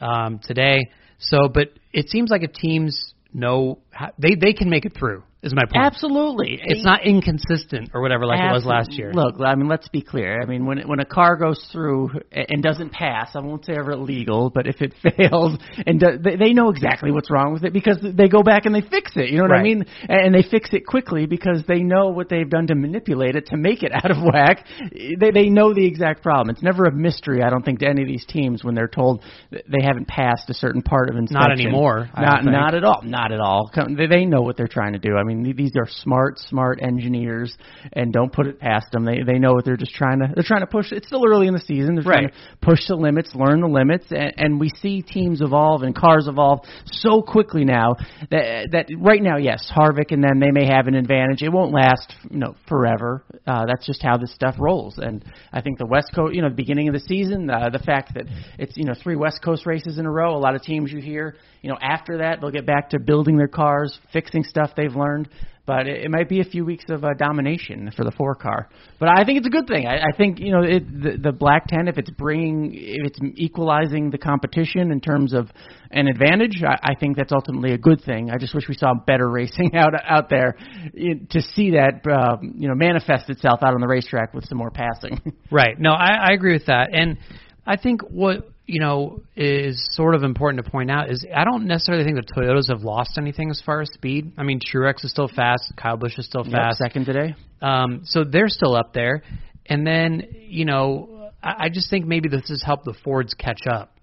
um, 0.00 0.40
today. 0.42 0.80
So, 1.18 1.48
but 1.52 1.68
it 1.92 2.08
seems 2.08 2.30
like 2.30 2.42
if 2.42 2.52
teams 2.52 3.14
know 3.32 3.78
how, 3.90 4.10
they 4.18 4.34
they 4.34 4.52
can 4.52 4.68
make 4.68 4.84
it 4.84 4.94
through. 4.98 5.22
Is 5.42 5.52
my 5.52 5.64
point. 5.64 5.84
Absolutely. 5.84 6.60
It's 6.62 6.84
not 6.84 7.04
inconsistent 7.04 7.90
or 7.92 8.00
whatever 8.00 8.26
like 8.26 8.38
it 8.38 8.52
was 8.52 8.64
last 8.64 8.92
year. 8.92 9.12
Look, 9.12 9.40
I 9.44 9.56
mean, 9.56 9.66
let's 9.66 9.88
be 9.88 10.00
clear. 10.00 10.40
I 10.40 10.46
mean, 10.46 10.66
when 10.66 10.86
when 10.86 11.00
a 11.00 11.04
car 11.04 11.36
goes 11.36 11.58
through 11.72 12.10
and 12.30 12.62
doesn't 12.62 12.92
pass, 12.92 13.34
I 13.34 13.40
won't 13.40 13.66
say 13.66 13.72
ever 13.76 13.90
illegal, 13.90 14.50
but 14.50 14.68
if 14.68 14.80
it 14.80 14.94
fails 15.02 15.58
and 15.84 15.98
do, 15.98 16.16
they, 16.16 16.36
they 16.36 16.52
know 16.52 16.70
exactly 16.70 17.10
what's 17.10 17.28
wrong 17.28 17.52
with 17.52 17.64
it 17.64 17.72
because 17.72 17.98
they 18.00 18.28
go 18.28 18.44
back 18.44 18.66
and 18.66 18.74
they 18.74 18.82
fix 18.82 19.10
it. 19.16 19.30
You 19.30 19.38
know 19.38 19.42
what 19.42 19.56
I 19.56 19.64
mean? 19.64 19.84
And 20.08 20.32
they 20.32 20.44
fix 20.48 20.70
it 20.72 20.86
quickly 20.86 21.26
because 21.26 21.64
they 21.66 21.82
know 21.82 22.10
what 22.10 22.28
they've 22.28 22.48
done 22.48 22.68
to 22.68 22.76
manipulate 22.76 23.34
it 23.34 23.46
to 23.46 23.56
make 23.56 23.82
it 23.82 23.90
out 24.04 24.12
of 24.12 24.18
whack. 24.22 24.64
They 24.92 25.32
they 25.32 25.48
know 25.48 25.74
the 25.74 25.84
exact 25.84 26.22
problem. 26.22 26.50
It's 26.50 26.62
never 26.62 26.84
a 26.84 26.92
mystery, 26.92 27.42
I 27.42 27.50
don't 27.50 27.64
think, 27.64 27.80
to 27.80 27.88
any 27.88 28.02
of 28.02 28.08
these 28.08 28.24
teams 28.26 28.62
when 28.62 28.76
they're 28.76 28.86
told 28.86 29.24
that 29.50 29.64
they 29.66 29.84
haven't 29.84 30.06
passed 30.06 30.48
a 30.50 30.54
certain 30.54 30.82
part 30.82 31.10
of 31.10 31.16
inspection. 31.16 31.50
anymore, 31.66 32.08
Not 32.16 32.44
not 32.44 32.74
at 32.76 32.84
all. 32.84 33.02
Not 33.02 33.32
at 33.32 33.40
all. 33.40 33.68
They, 33.74 34.06
they 34.06 34.24
know 34.24 34.42
what 34.42 34.56
they're 34.56 34.68
trying 34.68 34.92
to 34.92 35.00
do. 35.00 35.16
I 35.16 35.24
mean, 35.24 35.31
th- 35.44 35.56
these 35.56 35.72
are 35.76 35.86
smart, 35.88 36.38
smart 36.38 36.80
engineers, 36.82 37.56
and 37.92 38.12
don't 38.12 38.32
put 38.32 38.46
it 38.46 38.58
past 38.60 38.86
them. 38.92 39.04
They 39.04 39.20
they 39.26 39.38
know 39.38 39.52
what 39.52 39.64
they're 39.64 39.76
just 39.76 39.94
trying 39.94 40.20
to. 40.20 40.28
They're 40.34 40.44
trying 40.44 40.60
to 40.62 40.66
push. 40.66 40.92
It's 40.92 41.06
still 41.06 41.22
early 41.26 41.46
in 41.46 41.54
the 41.54 41.60
season. 41.60 41.94
They're 41.94 42.04
trying 42.04 42.24
Right. 42.24 42.32
to 42.32 42.56
push 42.66 42.86
the 42.88 42.96
limits, 42.96 43.34
learn 43.34 43.60
the 43.60 43.68
limits, 43.68 44.06
and, 44.10 44.32
and 44.36 44.60
we 44.60 44.70
see 44.80 45.02
teams 45.02 45.40
evolve 45.40 45.82
and 45.82 45.94
cars 45.94 46.26
evolve 46.28 46.60
so 46.86 47.22
quickly 47.22 47.64
now 47.64 47.94
that 48.30 48.68
that 48.72 48.86
right 48.98 49.22
now, 49.22 49.36
yes, 49.36 49.70
Harvick 49.74 50.10
and 50.10 50.22
them 50.22 50.40
they 50.40 50.50
may 50.50 50.66
have 50.66 50.86
an 50.86 50.94
advantage. 50.94 51.42
It 51.42 51.50
won't 51.50 51.72
last, 51.72 52.12
you 52.30 52.38
know, 52.38 52.54
forever. 52.68 53.24
Uh, 53.46 53.66
that's 53.66 53.86
just 53.86 54.02
how 54.02 54.16
this 54.16 54.32
stuff 54.34 54.56
rolls. 54.58 54.98
And 54.98 55.24
I 55.52 55.60
think 55.60 55.78
the 55.78 55.86
West 55.86 56.10
Coast, 56.14 56.34
you 56.34 56.42
know, 56.42 56.48
the 56.48 56.54
beginning 56.54 56.88
of 56.88 56.94
the 56.94 57.00
season, 57.00 57.48
uh, 57.50 57.68
the 57.72 57.78
fact 57.78 58.14
that 58.14 58.24
it's 58.58 58.76
you 58.76 58.84
know 58.84 58.94
three 59.02 59.16
West 59.16 59.40
Coast 59.42 59.66
races 59.66 59.98
in 59.98 60.06
a 60.06 60.10
row. 60.10 60.36
A 60.36 60.38
lot 60.38 60.54
of 60.54 60.62
teams 60.62 60.92
you 60.92 61.00
hear, 61.00 61.36
you 61.62 61.70
know, 61.70 61.78
after 61.80 62.18
that 62.18 62.40
they'll 62.40 62.50
get 62.50 62.66
back 62.66 62.90
to 62.90 62.98
building 62.98 63.36
their 63.36 63.48
cars, 63.48 63.98
fixing 64.12 64.44
stuff 64.44 64.70
they've 64.76 64.94
learned. 64.94 65.28
But 65.64 65.86
it, 65.86 66.06
it 66.06 66.10
might 66.10 66.28
be 66.28 66.40
a 66.40 66.44
few 66.44 66.64
weeks 66.64 66.84
of 66.88 67.04
uh, 67.04 67.10
domination 67.16 67.92
for 67.96 68.04
the 68.04 68.10
four 68.10 68.34
car. 68.34 68.68
But 68.98 69.10
I 69.10 69.24
think 69.24 69.38
it's 69.38 69.46
a 69.46 69.50
good 69.50 69.68
thing. 69.68 69.86
I, 69.86 69.98
I 69.98 70.16
think 70.16 70.40
you 70.40 70.50
know 70.50 70.62
it, 70.62 70.84
the, 70.90 71.16
the 71.22 71.32
black 71.32 71.68
ten, 71.68 71.86
if 71.86 71.98
it's 71.98 72.10
bringing, 72.10 72.72
if 72.74 73.06
it's 73.06 73.18
equalizing 73.36 74.10
the 74.10 74.18
competition 74.18 74.90
in 74.90 75.00
terms 75.00 75.32
of 75.32 75.48
an 75.92 76.08
advantage, 76.08 76.64
I, 76.66 76.90
I 76.90 76.94
think 76.96 77.16
that's 77.16 77.30
ultimately 77.30 77.74
a 77.74 77.78
good 77.78 78.02
thing. 78.04 78.28
I 78.28 78.38
just 78.38 78.56
wish 78.56 78.68
we 78.68 78.74
saw 78.74 78.92
better 79.06 79.30
racing 79.30 79.72
out 79.76 79.92
out 80.04 80.28
there 80.28 80.56
to 80.94 81.42
see 81.54 81.70
that 81.70 82.02
um, 82.10 82.56
you 82.58 82.66
know 82.66 82.74
manifest 82.74 83.30
itself 83.30 83.60
out 83.62 83.74
on 83.74 83.80
the 83.80 83.88
racetrack 83.88 84.34
with 84.34 84.44
some 84.46 84.58
more 84.58 84.70
passing. 84.70 85.20
Right. 85.50 85.78
No, 85.78 85.90
I, 85.90 86.30
I 86.30 86.32
agree 86.32 86.54
with 86.54 86.66
that. 86.66 86.88
And 86.94 87.18
I 87.66 87.76
think 87.76 88.00
what 88.02 88.51
you 88.66 88.80
know 88.80 89.20
is 89.36 89.88
sort 89.94 90.14
of 90.14 90.22
important 90.22 90.64
to 90.64 90.70
point 90.70 90.90
out 90.90 91.10
is 91.10 91.24
I 91.34 91.44
don't 91.44 91.66
necessarily 91.66 92.04
think 92.04 92.16
the 92.16 92.32
Toyotas 92.34 92.68
have 92.68 92.82
lost 92.82 93.18
anything 93.18 93.50
as 93.50 93.60
far 93.64 93.80
as 93.80 93.90
speed. 93.92 94.32
I 94.38 94.42
mean, 94.44 94.60
Truex 94.60 95.04
is 95.04 95.10
still 95.10 95.28
fast, 95.28 95.72
Kyle 95.76 95.96
Busch 95.96 96.18
is 96.18 96.26
still 96.26 96.44
Yep, 96.44 96.52
fast, 96.52 96.78
second 96.78 97.04
today. 97.06 97.34
um, 97.60 98.02
so 98.04 98.24
they're 98.24 98.48
still 98.48 98.74
up 98.76 98.92
there. 98.94 99.22
And 99.66 99.86
then 99.86 100.22
you 100.38 100.64
know, 100.64 101.30
I, 101.42 101.64
I 101.64 101.68
just 101.68 101.90
think 101.90 102.06
maybe 102.06 102.28
this 102.28 102.48
has 102.48 102.62
helped 102.64 102.84
the 102.84 102.94
Fords 103.04 103.34
catch 103.34 103.60
up. 103.70 103.94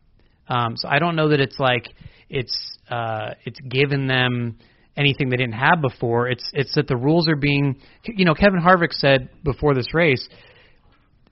Um, 0.48 0.76
so 0.78 0.88
I 0.90 1.00
don't 1.00 1.16
know 1.16 1.30
that 1.30 1.40
it's 1.42 1.60
like 1.60 1.88
it's 2.30 2.78
uh, 2.90 3.36
it's 3.46 3.60
given 3.62 4.08
them 4.08 4.58
anything 4.98 5.30
they 5.30 5.38
didn't 5.38 5.54
have 5.54 5.80
before. 5.82 6.28
It's 6.28 6.50
it's 6.54 6.76
that 6.76 6.88
the 6.88 6.98
rules 6.98 7.30
are 7.30 7.36
being, 7.36 7.78
you 8.06 8.26
know, 8.26 8.34
Kevin 8.34 8.60
Harvick 8.60 8.92
said 8.94 9.30
before 9.44 9.74
this 9.74 9.94
race, 9.94 10.28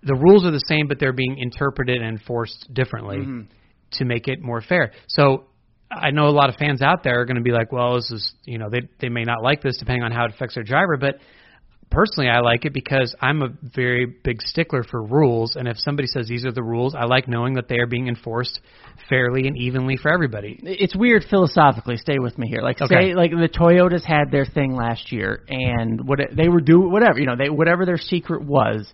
the 0.04 0.16
rules 0.16 0.46
are 0.46 0.52
the 0.52 0.64
same, 0.68 0.88
but 0.88 1.00
they're 1.00 1.14
being 1.14 1.38
interpreted 1.38 2.02
and 2.02 2.20
enforced 2.20 2.68
differently 2.74 3.18
mm-hmm. 3.18 3.42
to 3.94 4.06
make 4.06 4.28
it 4.28 4.42
more 4.42 4.62
fair. 4.62 4.92
So 5.08 5.46
I 5.92 6.12
know 6.12 6.28
a 6.28 6.30
lot 6.30 6.50
of 6.50 6.56
fans 6.56 6.82
out 6.82 7.04
there 7.04 7.22
are 7.22 7.26
going 7.26 7.38
to 7.38 7.44
be 7.44 7.52
like, 7.52 7.72
well, 7.72 7.96
this 7.96 8.12
is, 8.12 8.34
you 8.46 8.58
know, 8.58 8.70
they 8.70 8.82
they 9.00 9.10
may 9.10 9.24
not 9.24 9.42
like 9.42 9.62
this 9.62 9.78
depending 9.78 10.04
on 10.04 10.12
how 10.12 10.26
it 10.26 10.34
affects 10.34 10.56
their 10.56 10.64
driver, 10.64 10.98
but 10.98 11.16
personally 11.90 12.30
I 12.30 12.40
like 12.42 12.66
it 12.66 12.74
because 12.74 13.16
I'm 13.22 13.42
a 13.42 13.50
very 13.64 14.06
big 14.06 14.42
stickler 14.42 14.84
for 14.84 15.02
rules 15.02 15.56
and 15.56 15.68
if 15.70 15.78
somebody 15.78 16.08
says 16.08 16.28
these 16.28 16.46
are 16.46 16.52
the 16.52 16.64
rules, 16.64 16.96
I 16.96 17.06
like 17.06 17.28
knowing 17.28 17.54
that 17.54 17.70
they 17.70 17.80
are 17.80 17.88
being 17.88 18.08
enforced 18.08 18.60
fairly 19.10 19.48
and 19.48 19.58
evenly 19.58 19.98
for 19.98 20.12
everybody. 20.14 20.60
it's 20.64 20.96
weird 20.96 21.24
philosophically. 21.30 21.98
Stay 21.98 22.20
with 22.20 22.38
me 22.38 22.48
here. 22.48 22.62
Like 22.62 22.82
Okay. 22.82 23.12
say, 23.12 23.14
like 23.14 23.32
the 23.32 23.50
Toyotas 23.50 24.04
had 24.04 24.32
their 24.32 24.46
thing 24.46 24.76
last 24.76 25.12
year, 25.12 25.44
and 25.48 26.06
what 26.08 26.20
they 26.36 26.50
were 26.50 26.62
doing, 26.62 26.92
whatever 26.92 27.20
you 27.20 27.26
know, 27.26 27.36
they 27.36 27.50
whatever 27.50 27.86
their 27.86 27.98
secret 27.98 28.44
was. 28.44 28.92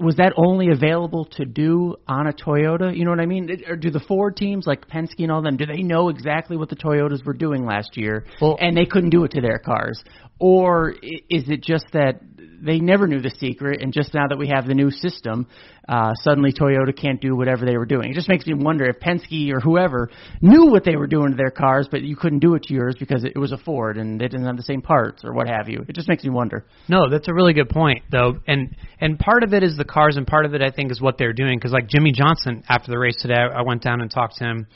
Was 0.00 0.16
that 0.16 0.32
only 0.36 0.68
available 0.72 1.26
to 1.36 1.44
do 1.44 1.96
on 2.08 2.26
a 2.26 2.32
Toyota? 2.32 2.96
You 2.96 3.04
know 3.04 3.10
what 3.10 3.20
I 3.20 3.26
mean? 3.26 3.50
It- 3.50 3.68
Or 3.68 3.76
do 3.76 3.90
the 3.90 4.00
Ford 4.00 4.34
teams 4.36 4.66
like 4.66 4.88
Penske 4.88 5.18
and 5.20 5.30
all 5.30 5.42
them? 5.42 5.58
Do 5.58 5.66
they 5.66 5.82
know 5.82 6.08
exactly 6.08 6.56
what 6.56 6.70
the 6.70 6.76
Toyotas 6.76 7.22
were 7.24 7.34
doing 7.34 7.66
last 7.66 7.96
year, 7.98 8.24
Well- 8.40 8.56
and 8.60 8.74
they 8.76 8.86
couldn't 8.86 9.10
do 9.10 9.24
it 9.24 9.32
to 9.32 9.42
their 9.42 9.58
cars? 9.58 10.02
Or 10.38 10.94
is 11.28 11.50
it 11.50 11.62
just 11.62 11.84
that 11.92 12.20
they 12.62 12.78
never 12.78 13.06
knew 13.06 13.20
the 13.20 13.30
secret, 13.30 13.82
and 13.82 13.92
just 13.92 14.14
now 14.14 14.26
that 14.26 14.38
we 14.38 14.48
have 14.48 14.66
the 14.66 14.74
new 14.74 14.90
system, 14.90 15.46
uh, 15.90 16.14
suddenly 16.22 16.52
Toyota 16.52 16.96
can't 16.96 17.20
do 17.20 17.34
whatever 17.34 17.66
they 17.66 17.76
were 17.76 17.84
doing. 17.84 18.12
It 18.12 18.14
just 18.14 18.28
makes 18.28 18.46
me 18.46 18.54
wonder 18.54 18.84
if 18.84 19.00
Penske 19.00 19.52
or 19.52 19.58
whoever 19.58 20.08
knew 20.40 20.66
what 20.66 20.84
they 20.84 20.94
were 20.94 21.08
doing 21.08 21.32
to 21.32 21.36
their 21.36 21.50
cars, 21.50 21.88
but 21.90 22.02
you 22.02 22.14
couldn't 22.14 22.38
do 22.38 22.54
it 22.54 22.62
to 22.64 22.74
yours 22.74 22.94
because 22.96 23.24
it 23.24 23.36
was 23.36 23.50
a 23.50 23.58
Ford 23.58 23.98
and 23.98 24.20
they 24.20 24.28
didn't 24.28 24.46
have 24.46 24.56
the 24.56 24.62
same 24.62 24.82
parts 24.82 25.24
or 25.24 25.32
what 25.32 25.48
have 25.48 25.68
you. 25.68 25.84
It 25.88 25.96
just 25.96 26.08
makes 26.08 26.22
me 26.22 26.30
wonder. 26.30 26.64
No, 26.86 27.10
that's 27.10 27.26
a 27.26 27.34
really 27.34 27.54
good 27.54 27.68
point, 27.68 28.04
though, 28.08 28.34
and 28.46 28.76
and 29.00 29.18
part 29.18 29.42
of 29.42 29.52
it 29.52 29.64
is 29.64 29.76
the 29.76 29.84
cars, 29.84 30.16
and 30.16 30.24
part 30.24 30.46
of 30.46 30.54
it 30.54 30.62
I 30.62 30.70
think 30.70 30.92
is 30.92 31.00
what 31.00 31.18
they're 31.18 31.32
doing. 31.32 31.58
Because 31.58 31.72
like 31.72 31.88
Jimmie 31.88 32.12
Johnson 32.12 32.62
after 32.68 32.92
the 32.92 32.98
race 32.98 33.16
today, 33.20 33.34
I 33.34 33.62
went 33.62 33.82
down 33.82 34.00
and 34.00 34.08
talked 34.08 34.36
to 34.36 34.44
him, 34.44 34.68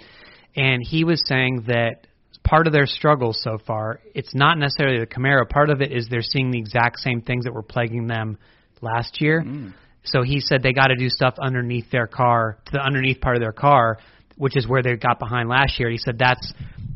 and 0.56 0.82
he 0.84 1.04
was 1.04 1.22
saying 1.28 1.66
that 1.68 2.08
part 2.42 2.66
of 2.66 2.72
their 2.72 2.86
struggle 2.86 3.32
so 3.32 3.58
far, 3.64 4.00
it's 4.16 4.34
not 4.34 4.58
necessarily 4.58 4.98
the 4.98 5.06
Camaro. 5.06 5.48
Part 5.48 5.70
of 5.70 5.80
it 5.80 5.92
is 5.92 6.08
they're 6.10 6.22
seeing 6.22 6.50
the 6.50 6.58
exact 6.58 6.98
same 6.98 7.20
things 7.22 7.44
that 7.44 7.54
were 7.54 7.62
plaguing 7.62 8.08
them 8.08 8.36
last 8.80 9.20
year. 9.20 9.42
Mm. 9.42 9.74
So 10.04 10.22
he 10.22 10.40
said 10.40 10.62
they 10.62 10.72
got 10.72 10.88
to 10.88 10.96
do 10.96 11.08
stuff 11.08 11.34
underneath 11.40 11.90
their 11.90 12.06
car, 12.06 12.58
to 12.66 12.72
the 12.72 12.80
underneath 12.80 13.20
part 13.20 13.36
of 13.36 13.42
their 13.42 13.52
car, 13.52 13.98
which 14.36 14.56
is 14.56 14.68
where 14.68 14.82
they 14.82 14.96
got 14.96 15.18
behind 15.18 15.48
last 15.48 15.78
year. 15.78 15.90
He 15.90 15.98
said 15.98 16.18
that's 16.18 16.52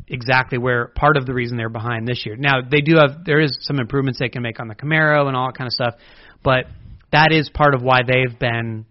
exactly 0.07 0.57
where 0.57 0.87
part 0.87 1.17
of 1.17 1.25
the 1.25 1.33
reason 1.33 1.57
they're 1.57 1.69
behind 1.69 2.07
this 2.07 2.25
year. 2.25 2.35
Now 2.35 2.61
they 2.61 2.81
do 2.81 2.95
have 2.97 3.25
there 3.25 3.39
is 3.39 3.57
some 3.61 3.79
improvements 3.79 4.19
they 4.19 4.29
can 4.29 4.41
make 4.41 4.59
on 4.59 4.67
the 4.67 4.75
Camaro 4.75 5.27
and 5.27 5.35
all 5.35 5.47
that 5.47 5.57
kind 5.57 5.67
of 5.67 5.73
stuff, 5.73 5.95
but 6.43 6.65
that 7.11 7.31
is 7.31 7.49
part 7.49 7.73
of 7.73 7.81
why 7.81 8.01
they've 8.05 8.37
been 8.37 8.85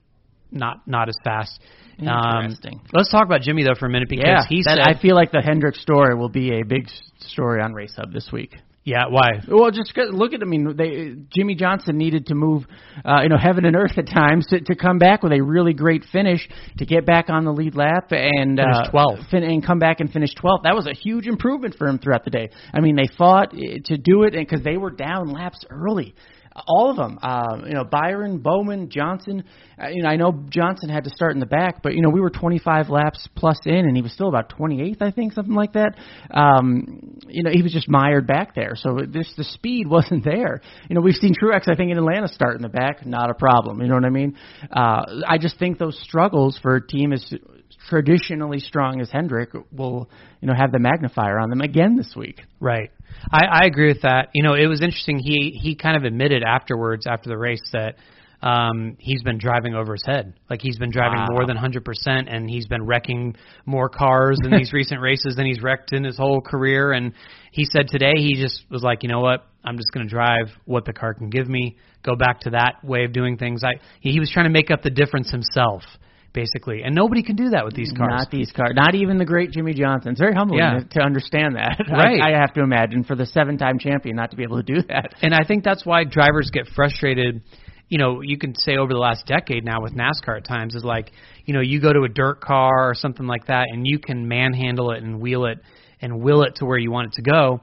not 0.51 0.87
not 0.87 1.09
as 1.09 1.17
fast. 1.25 1.61
Interesting. 1.99 2.75
Um, 2.75 2.87
let's 2.93 3.11
talk 3.11 3.25
about 3.25 3.41
Jimmie 3.43 3.65
though 3.65 3.75
for 3.79 3.87
a 3.87 3.91
minute 3.91 4.09
because 4.09 4.25
yeah, 4.25 4.43
he 4.49 4.63
said 4.63 4.79
I 4.79 5.01
feel 5.01 5.17
like 5.17 5.33
the 5.33 5.43
Hendrick 5.43 5.75
story 5.75 6.15
will 6.15 6.29
be 6.29 6.61
a 6.61 6.65
big 6.65 6.89
story 7.21 7.61
on 7.61 7.73
Race 7.73 7.95
Hub 7.97 8.13
this 8.13 8.31
week. 8.33 8.55
Yeah, 8.85 9.05
why? 9.11 9.43
Well, 9.47 9.71
just 9.71 9.93
look 9.97 10.33
at. 10.33 10.41
I 10.41 10.47
mean, 10.47 10.75
they 10.77 11.15
Jimmie 11.31 11.57
Johnson 11.57 11.99
needed 11.99 12.27
to 12.27 12.35
move, 12.35 12.65
uh, 13.05 13.21
you 13.23 13.29
know, 13.29 13.37
heaven 13.37 13.67
and 13.67 13.77
earth 13.77 13.99
at 13.99 14.07
times 14.07 14.47
to, 14.47 14.61
to 14.61 14.75
come 14.75 14.99
back 14.99 15.23
with 15.23 15.33
a 15.33 15.43
really 15.43 15.75
great 15.75 16.05
finish 16.11 16.49
to 16.79 16.87
get 16.87 17.05
back 17.05 17.29
on 17.29 17.45
the 17.45 17.53
lead 17.53 17.75
lap 17.75 18.13
and 18.13 18.59
uh, 18.59 18.91
12th 18.91 19.31
fin- 19.31 19.43
and 19.43 19.65
come 19.67 19.79
back 19.79 20.01
and 20.01 20.11
finish 20.11 20.31
12th. 20.43 20.63
That 20.63 20.75
was 20.75 20.87
a 20.87 20.95
huge 20.95 21.27
improvement 21.27 21.75
for 21.77 21.87
him 21.87 21.99
throughout 21.99 22.25
the 22.25 22.31
day. 22.31 22.49
I 22.73 22.81
mean, 22.81 22.97
they 22.97 23.09
fought 23.19 23.53
eh, 23.53 23.81
to 23.85 23.99
do 23.99 24.23
it, 24.23 24.35
and 24.35 24.47
because 24.47 24.65
they 24.65 24.79
were 24.79 24.91
down 24.91 25.33
laps 25.33 25.67
early 25.69 26.15
all 26.67 26.91
of 26.91 26.97
them. 26.97 27.19
Uh, 27.23 27.59
you 27.67 27.75
know, 27.75 27.85
Byron, 27.85 28.39
Bowman, 28.39 28.91
Johnson. 28.91 29.45
Uh, 29.81 29.89
you 29.89 30.03
know, 30.03 30.09
I 30.09 30.17
know 30.17 30.45
Johnson 30.49 30.89
had 30.89 31.05
to 31.05 31.11
start 31.11 31.33
in 31.33 31.41
the 31.41 31.47
back, 31.47 31.83
but 31.83 31.95
you 31.95 32.03
know, 32.03 32.11
we 32.11 32.21
were 32.21 32.31
25 32.31 32.89
laps 32.89 33.29
plus 33.37 33.59
in, 33.65 33.87
and 33.87 33.97
he 33.97 34.03
was 34.03 34.13
still 34.13 34.29
about 34.29 34.51
28th, 34.51 35.03
I 35.03 35.11
think, 35.11 35.33
something 35.33 35.55
like 35.55 35.75
that. 35.75 35.97
Um, 36.31 37.19
you 37.29 37.43
know, 37.43 37.51
he 37.51 37.63
was 37.63 37.73
just 37.73 37.89
mired 37.89 38.27
back 38.27 38.55
there, 38.55 38.73
so 38.75 38.99
this 39.09 39.33
the 39.37 39.45
speed 39.45 39.87
wasn't 39.89 40.25
there. 40.25 40.61
You 40.89 40.95
know, 40.95 41.01
we've 41.01 41.15
seen 41.15 41.35
Truex, 41.35 41.69
I 41.69 41.75
think, 41.75 41.91
in 41.91 41.99
Atlanta 41.99 42.29
start 42.29 42.57
in 42.57 42.63
the 42.63 42.69
back, 42.69 43.07
not 43.07 43.31
a 43.31 43.35
problem. 43.35 43.81
You 43.81 43.89
know 43.89 43.95
what 43.95 44.05
I 44.05 44.11
mean? 44.11 44.37
Uh, 44.71 45.03
I 45.27 45.39
just 45.39 45.59
think 45.59 45.79
those 45.79 45.99
struggles 46.03 46.59
for 46.63 46.77
a 46.77 46.87
team 46.87 47.13
as 47.13 47.33
traditionally 47.89 48.61
strong 48.61 49.01
as 49.01 49.11
Hendrick 49.11 49.51
will, 49.73 50.11
you 50.41 50.49
know, 50.49 50.55
have 50.55 50.73
the 50.73 50.79
magnifier 50.79 51.39
on 51.39 51.51
them 51.51 51.61
again 51.61 51.97
this 51.97 52.15
week. 52.17 52.41
Right. 52.61 52.91
I, 53.33 53.63
I 53.63 53.67
agree 53.67 53.89
with 53.89 54.03
that. 54.03 54.29
You 54.35 54.43
know, 54.43 54.55
it 54.55 54.67
was 54.67 54.83
interesting. 54.83 55.19
He 55.19 55.59
he 55.61 55.75
kind 55.75 55.97
of 55.97 56.05
admitted 56.05 56.43
afterwards, 56.43 57.07
after 57.07 57.29
the 57.29 57.39
race, 57.39 57.63
that 57.73 57.97
um, 58.43 58.97
he's 59.01 59.23
been 59.23 59.39
driving 59.39 59.75
over 59.75 59.95
his 59.95 60.05
head. 60.07 60.35
Like 60.49 60.61
he's 60.63 60.79
been 60.79 60.91
driving 60.91 61.19
wow. 61.19 61.29
more 61.31 61.47
than 61.47 61.57
100%, 61.57 62.33
and 62.33 62.49
he's 62.49 62.67
been 62.67 62.85
wrecking 62.87 63.37
more 63.67 63.89
cars 63.89 64.39
in 64.45 64.51
these 64.51 64.73
recent 64.75 65.01
races 65.01 65.35
than 65.37 65.47
he's 65.47 65.63
wrecked 65.63 65.93
in 65.93 66.05
his 66.05 66.17
whole 66.17 66.41
career. 66.41 66.93
And 66.93 67.15
he 67.51 67.65
said 67.65 67.89
today 67.89 68.15
he 68.17 68.35
just 68.35 68.65
was 68.71 68.83
like, 68.83 69.03
you 69.03 69.09
know 69.09 69.21
what, 69.21 69.47
I'm 69.65 69.77
just 69.77 69.93
going 69.93 70.07
to 70.07 70.11
drive 70.11 70.49
what 70.67 70.85
the 70.85 70.93
car 70.93 71.15
can 71.15 71.31
give 71.31 71.49
me. 71.49 71.77
Go 72.05 72.15
back 72.15 72.41
to 72.41 72.51
that 72.51 72.85
way 72.85 73.05
of 73.05 73.13
doing 73.13 73.39
things. 73.39 73.65
I 73.65 73.81
he 74.01 74.21
was 74.21 74.31
trying 74.31 74.47
to 74.47 74.53
make 74.53 74.71
up 74.71 74.83
the 74.83 74.91
difference 74.91 75.31
himself 75.31 75.83
basically. 76.33 76.83
And 76.83 76.95
nobody 76.95 77.23
can 77.23 77.37
do 77.37 77.51
that 77.51 77.65
with 77.65 77.75
these 77.75 77.93
cars. 77.97 78.11
Not 78.11 78.31
these 78.31 78.53
cars. 78.53 78.73
Not 78.75 78.95
even 78.95 79.19
the 79.19 79.25
great 79.25 79.51
Jimmie 79.51 79.75
Johnson. 79.75 80.13
It's 80.13 80.21
very 80.21 80.35
humbling 80.35 80.61
yeah. 80.61 80.81
to 80.93 81.01
understand 81.01 81.57
that. 81.57 81.79
Right. 81.89 82.21
I, 82.21 82.35
I 82.35 82.41
have 82.41 82.53
to 82.55 82.63
imagine 82.63 83.03
for 83.03 83.17
the 83.17 83.27
seven-time 83.27 83.79
champion 83.79 84.15
not 84.15 84.31
to 84.31 84.37
be 84.37 84.43
able 84.43 84.59
to 84.59 84.63
do 84.63 84.83
that. 84.89 85.15
And 85.23 85.35
I 85.35 85.43
think 85.47 85.65
that's 85.65 85.85
why 85.85 86.05
drivers 86.05 86.51
get 86.53 86.67
frustrated. 86.77 87.43
You 87.89 87.99
know, 87.99 88.21
you 88.21 88.39
can 88.39 88.55
say 88.55 88.77
over 88.77 88.93
the 88.93 88.99
last 88.99 89.27
decade 89.27 89.65
now 89.65 89.81
with 89.81 89.95
NASCAR 89.95 90.37
at 90.37 90.47
times 90.47 90.75
is 90.75 90.85
like, 90.85 91.11
you 91.45 91.55
know, 91.55 91.61
you 91.61 91.81
go 91.81 91.93
to 91.93 92.03
a 92.03 92.09
dirt 92.09 92.41
car 92.41 92.89
or 92.89 92.95
something 92.95 93.27
like 93.27 93.47
that, 93.47 93.67
and 93.73 93.87
you 93.87 93.99
can 93.99 94.29
manhandle 94.29 94.93
it 94.93 95.03
and 95.03 95.21
wheel 95.21 95.47
it 95.47 95.59
and 96.01 96.21
will 96.21 96.43
it 96.43 96.57
to 96.57 96.67
where 96.67 96.79
you 96.79 96.91
want 96.91 97.09
it 97.09 97.13
to 97.15 97.23
go. 97.23 97.61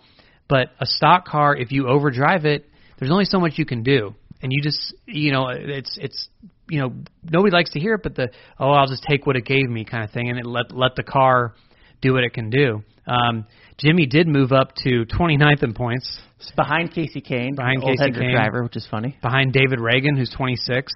But 0.50 0.70
a 0.80 0.86
stock 0.86 1.26
car, 1.26 1.56
if 1.56 1.72
you 1.72 1.88
overdrive 1.88 2.46
it, 2.46 2.66
there's 3.00 3.12
only 3.12 3.26
so 3.26 3.40
much 3.40 3.54
you 3.58 3.66
can 3.66 3.84
do 3.84 4.16
and 4.42 4.52
you 4.52 4.62
just 4.62 4.94
you 5.06 5.32
know 5.32 5.48
it's 5.50 5.98
it's 6.00 6.30
you 6.70 6.82
know 6.82 6.94
nobody 7.24 7.52
likes 7.52 7.72
to 7.72 7.80
hear 7.80 7.96
it, 7.96 8.04
but 8.04 8.16
the 8.16 8.30
oh 8.60 8.70
I'll 8.70 8.88
just 8.88 9.04
take 9.10 9.26
what 9.26 9.36
it 9.36 9.46
gave 9.46 9.70
me 9.70 9.86
kind 9.86 10.04
of 10.04 10.12
thing, 10.12 10.30
and 10.30 10.40
it 10.40 10.46
let 10.46 10.72
let 10.72 10.96
the 10.96 11.04
car 11.04 11.54
do 12.02 12.14
what 12.14 12.24
it 12.24 12.34
can 12.34 12.50
do. 12.50 12.84
Um, 13.08 13.46
Jimmie 13.78 14.08
did 14.08 14.28
move 14.28 14.52
up 14.52 14.74
to 14.84 15.06
29th 15.06 15.64
in 15.64 15.74
points. 15.74 16.20
It's 16.40 16.52
behind 16.52 16.92
Kasey 16.92 17.26
Kahne, 17.26 17.56
behind 17.56 17.84
old 17.84 17.98
Kasey 17.98 18.16
Kahne, 18.18 18.32
driver, 18.32 18.64
which 18.64 18.76
is 18.76 18.88
funny. 18.90 19.18
Behind 19.22 19.54
David 19.54 19.80
Ragan, 19.80 20.18
who's 20.18 20.34
26th. 20.34 20.90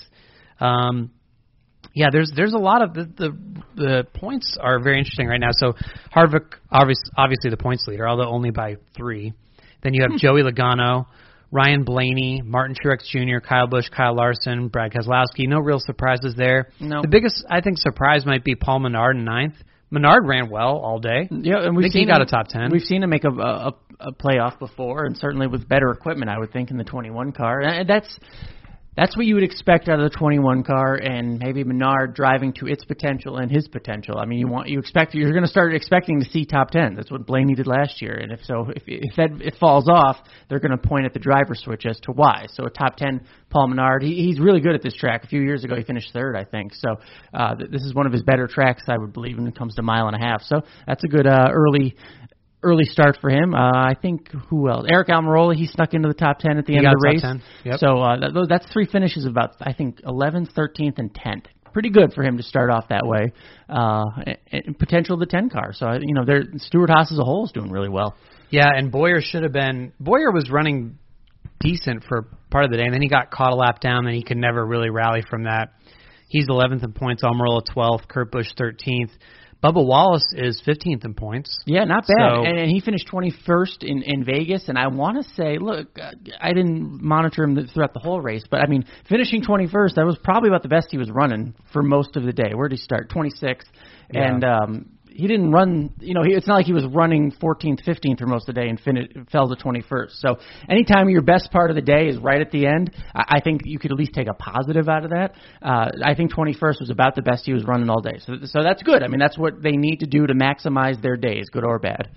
Um, 0.59 1.11
yeah, 1.93 2.07
there's 2.11 2.31
there's 2.35 2.53
a 2.53 2.59
lot 2.59 2.81
of 2.81 2.93
the, 2.93 3.05
the 3.17 3.38
the 3.75 4.07
points 4.13 4.57
are 4.59 4.79
very 4.81 4.99
interesting 4.99 5.27
right 5.27 5.39
now. 5.39 5.51
So 5.51 5.73
Harvick, 6.15 6.53
obviously, 6.71 7.11
obviously 7.17 7.49
the 7.49 7.57
points 7.57 7.85
leader, 7.88 8.07
although 8.07 8.29
only 8.29 8.51
by 8.51 8.75
three. 8.95 9.33
Then 9.81 9.93
you 9.93 10.05
have 10.07 10.17
Joey 10.19 10.43
Logano, 10.43 11.05
Ryan 11.51 11.83
Blaney, 11.83 12.41
Martin 12.43 12.75
Truex 12.75 13.05
Jr., 13.09 13.39
Kyle 13.39 13.67
Busch, 13.67 13.89
Kyle 13.89 14.15
Larson, 14.15 14.67
Brad 14.67 14.91
Keselowski. 14.91 15.47
No 15.47 15.59
real 15.59 15.79
surprises 15.79 16.35
there. 16.37 16.69
No. 16.79 17.01
The 17.01 17.07
biggest, 17.07 17.43
I 17.49 17.61
think, 17.61 17.77
surprise 17.79 18.25
might 18.25 18.43
be 18.43 18.55
Paul 18.55 18.79
Menard 18.79 19.15
in 19.15 19.25
ninth. 19.25 19.55
Menard 19.91 20.27
ran 20.27 20.49
well 20.51 20.77
all 20.77 20.99
day. 20.99 21.27
Yeah, 21.31 21.65
and 21.65 21.75
we've 21.75 21.91
seen 21.91 22.01
he 22.03 22.07
got 22.07 22.21
him, 22.21 22.27
a 22.27 22.29
top 22.29 22.47
ten. 22.47 22.69
We've 22.71 22.83
seen 22.83 23.01
him 23.01 23.09
make 23.09 23.23
a, 23.23 23.29
a 23.31 23.73
a 23.99 24.11
playoff 24.13 24.57
before, 24.59 25.05
and 25.05 25.17
certainly 25.17 25.47
with 25.47 25.67
better 25.67 25.91
equipment, 25.91 26.29
I 26.29 26.37
would 26.39 26.51
think 26.53 26.71
in 26.71 26.77
the 26.77 26.83
21 26.83 27.31
car. 27.33 27.61
And 27.61 27.87
that's 27.87 28.17
that's 28.99 29.15
what 29.15 29.25
you 29.25 29.35
would 29.35 29.43
expect 29.43 29.87
out 29.87 30.01
of 30.01 30.11
the 30.11 30.17
21 30.17 30.63
car, 30.63 30.95
and 30.95 31.39
maybe 31.39 31.63
Menard 31.63 32.13
driving 32.13 32.51
to 32.53 32.67
its 32.67 32.83
potential 32.83 33.37
and 33.37 33.49
his 33.49 33.65
potential. 33.69 34.17
I 34.17 34.25
mean, 34.25 34.39
you 34.39 34.47
want 34.47 34.67
you 34.67 34.77
expect 34.77 35.13
you're 35.13 35.31
going 35.31 35.43
to 35.43 35.49
start 35.49 35.73
expecting 35.73 36.19
to 36.19 36.29
see 36.29 36.43
top 36.43 36.71
10. 36.71 36.95
That's 36.95 37.09
what 37.09 37.25
Blaney 37.25 37.55
did 37.55 37.65
last 37.65 38.01
year, 38.01 38.15
and 38.15 38.33
if 38.33 38.41
so, 38.43 38.67
if 38.75 38.83
if 38.87 39.15
that 39.15 39.41
it 39.41 39.55
falls 39.57 39.87
off, 39.87 40.17
they're 40.49 40.59
going 40.59 40.77
to 40.77 40.77
point 40.77 41.05
at 41.05 41.13
the 41.13 41.19
driver 41.19 41.55
switch 41.55 41.85
as 41.85 41.97
to 42.01 42.11
why. 42.11 42.47
So 42.53 42.65
a 42.65 42.69
top 42.69 42.97
10 42.97 43.21
Paul 43.49 43.69
Menard, 43.69 44.03
he, 44.03 44.15
he's 44.15 44.39
really 44.39 44.59
good 44.59 44.75
at 44.75 44.83
this 44.83 44.95
track. 44.95 45.23
A 45.23 45.27
few 45.27 45.41
years 45.41 45.63
ago, 45.63 45.77
he 45.77 45.83
finished 45.83 46.11
third, 46.11 46.35
I 46.35 46.43
think. 46.43 46.73
So 46.75 46.97
uh, 47.33 47.55
th- 47.55 47.71
this 47.71 47.83
is 47.83 47.95
one 47.95 48.05
of 48.05 48.11
his 48.11 48.21
better 48.23 48.47
tracks, 48.47 48.83
I 48.89 48.97
would 48.97 49.13
believe, 49.13 49.37
when 49.37 49.47
it 49.47 49.57
comes 49.57 49.75
to 49.75 49.81
mile 49.81 50.07
and 50.07 50.15
a 50.15 50.19
half. 50.19 50.41
So 50.41 50.61
that's 50.85 51.05
a 51.05 51.07
good 51.07 51.25
uh, 51.25 51.47
early 51.51 51.95
early 52.63 52.85
start 52.85 53.17
for 53.21 53.29
him. 53.29 53.53
Uh, 53.53 53.71
I 53.73 53.95
think 53.99 54.29
who 54.49 54.69
else? 54.69 54.87
Aric 54.91 55.07
Almirola. 55.07 55.55
He 55.55 55.67
snuck 55.67 55.93
into 55.93 56.07
the 56.07 56.13
top 56.13 56.39
ten 56.39 56.57
at 56.57 56.65
the 56.65 56.73
he 56.73 56.77
end 56.77 56.87
of 56.87 56.93
the 56.93 57.07
race. 57.07 57.21
10. 57.21 57.41
Yep. 57.65 57.79
So 57.79 58.01
uh, 58.01 58.19
that, 58.19 58.47
that's 58.49 58.71
three 58.71 58.85
finishes 58.85 59.25
about 59.25 59.55
I 59.61 59.73
think 59.73 60.01
11th, 60.01 60.53
13th, 60.53 60.97
and 60.97 61.13
10th. 61.13 61.45
Pretty 61.71 61.89
good 61.89 62.13
for 62.13 62.23
him 62.23 62.37
to 62.37 62.43
start 62.43 62.71
off 62.71 62.85
that 62.89 63.05
way. 63.05 63.31
Uh, 63.69 64.05
and, 64.51 64.63
and 64.65 64.79
potential 64.79 65.17
the 65.17 65.25
10 65.25 65.49
car. 65.49 65.71
So 65.73 65.93
you 66.01 66.13
know, 66.13 66.23
Stewart 66.57 66.89
Haas 66.89 67.11
as 67.11 67.19
a 67.19 67.23
whole 67.23 67.45
is 67.45 67.51
doing 67.51 67.71
really 67.71 67.89
well. 67.89 68.15
Yeah, 68.49 68.69
and 68.75 68.91
Bowyer 68.91 69.21
should 69.21 69.43
have 69.43 69.53
been. 69.53 69.93
Bowyer 69.99 70.31
was 70.31 70.49
running 70.49 70.97
decent 71.59 72.03
for 72.07 72.27
part 72.49 72.65
of 72.65 72.71
the 72.71 72.77
day, 72.77 72.83
and 72.83 72.93
then 72.93 73.01
he 73.01 73.09
got 73.09 73.31
caught 73.31 73.51
a 73.51 73.55
lap 73.55 73.79
down, 73.79 74.07
and 74.07 74.15
he 74.15 74.23
could 74.23 74.37
never 74.37 74.65
really 74.65 74.89
rally 74.89 75.23
from 75.29 75.43
that. 75.43 75.73
He's 76.29 76.47
11th 76.47 76.83
in 76.83 76.93
points. 76.93 77.23
Almirola 77.23 77.63
12th. 77.75 78.07
Kurt 78.07 78.31
Busch 78.31 78.47
13th. 78.57 79.11
Bubba 79.61 79.85
Wallace 79.85 80.25
is 80.31 80.61
15th 80.65 81.03
in 81.03 81.13
points. 81.13 81.59
Yeah, 81.65 81.83
not 81.83 82.07
bad. 82.07 82.15
So- 82.17 82.43
and, 82.45 82.57
and 82.57 82.71
he 82.71 82.79
finished 82.79 83.07
21st 83.11 83.83
in 83.83 84.03
in 84.03 84.23
Vegas. 84.23 84.69
And 84.69 84.77
I 84.77 84.87
want 84.87 85.17
to 85.23 85.29
say, 85.33 85.57
look, 85.59 85.99
uh, 86.01 86.11
I 86.39 86.53
didn't 86.53 87.03
monitor 87.03 87.43
him 87.43 87.67
throughout 87.73 87.93
the 87.93 87.99
whole 87.99 88.21
race, 88.21 88.43
but 88.49 88.61
I 88.61 88.67
mean, 88.67 88.85
finishing 89.09 89.41
21st, 89.43 89.95
that 89.95 90.05
was 90.05 90.17
probably 90.23 90.49
about 90.49 90.63
the 90.63 90.69
best 90.69 90.87
he 90.91 90.97
was 90.97 91.09
running 91.11 91.55
for 91.73 91.83
most 91.83 92.15
of 92.15 92.23
the 92.23 92.31
day. 92.31 92.51
Where 92.53 92.69
did 92.69 92.79
he 92.79 92.83
start? 92.83 93.09
26th, 93.09 93.63
Yeah. 94.13 94.27
and 94.31 94.43
um, 94.45 94.85
he 95.11 95.27
didn't 95.27 95.51
run. 95.51 95.93
You 95.99 96.13
know, 96.13 96.23
he, 96.23 96.33
it's 96.33 96.47
not 96.47 96.55
like 96.55 96.65
he 96.65 96.73
was 96.73 96.85
running 96.85 97.31
14th, 97.31 97.83
15th 97.85 98.19
for 98.19 98.27
most 98.27 98.47
of 98.47 98.55
the 98.55 98.61
day 98.61 98.69
and 98.69 98.79
fin- 98.79 99.27
fell 99.31 99.47
to 99.47 99.55
21st. 99.55 100.11
So 100.19 100.37
anytime 100.69 101.09
your 101.09 101.21
best 101.21 101.51
part 101.51 101.69
of 101.69 101.75
the 101.75 101.81
day 101.81 102.07
is 102.07 102.17
right 102.17 102.41
at 102.41 102.51
the 102.51 102.65
end, 102.65 102.91
I, 103.13 103.37
I 103.37 103.41
think 103.41 103.61
you 103.65 103.79
could 103.79 103.91
at 103.91 103.97
least 103.97 104.13
take 104.13 104.27
a 104.27 104.33
positive 104.33 104.87
out 104.87 105.03
of 105.03 105.11
that. 105.11 105.33
Uh, 105.61 105.89
I 106.03 106.15
think 106.15 106.33
21st 106.33 106.79
was 106.79 106.89
about 106.89 107.15
the 107.15 107.21
best 107.21 107.45
he 107.45 107.53
was 107.53 107.65
running 107.65 107.89
all 107.89 108.01
day. 108.01 108.19
So 108.25 108.33
so 108.43 108.63
that's 108.63 108.83
good. 108.83 109.03
I 109.03 109.07
mean, 109.07 109.19
that's 109.19 109.37
what 109.37 109.61
they 109.61 109.71
need 109.71 109.97
to 109.97 110.07
do 110.07 110.27
to 110.27 110.33
maximize 110.33 111.01
their 111.01 111.17
days, 111.17 111.45
good 111.51 111.65
or 111.65 111.79
bad. 111.79 112.09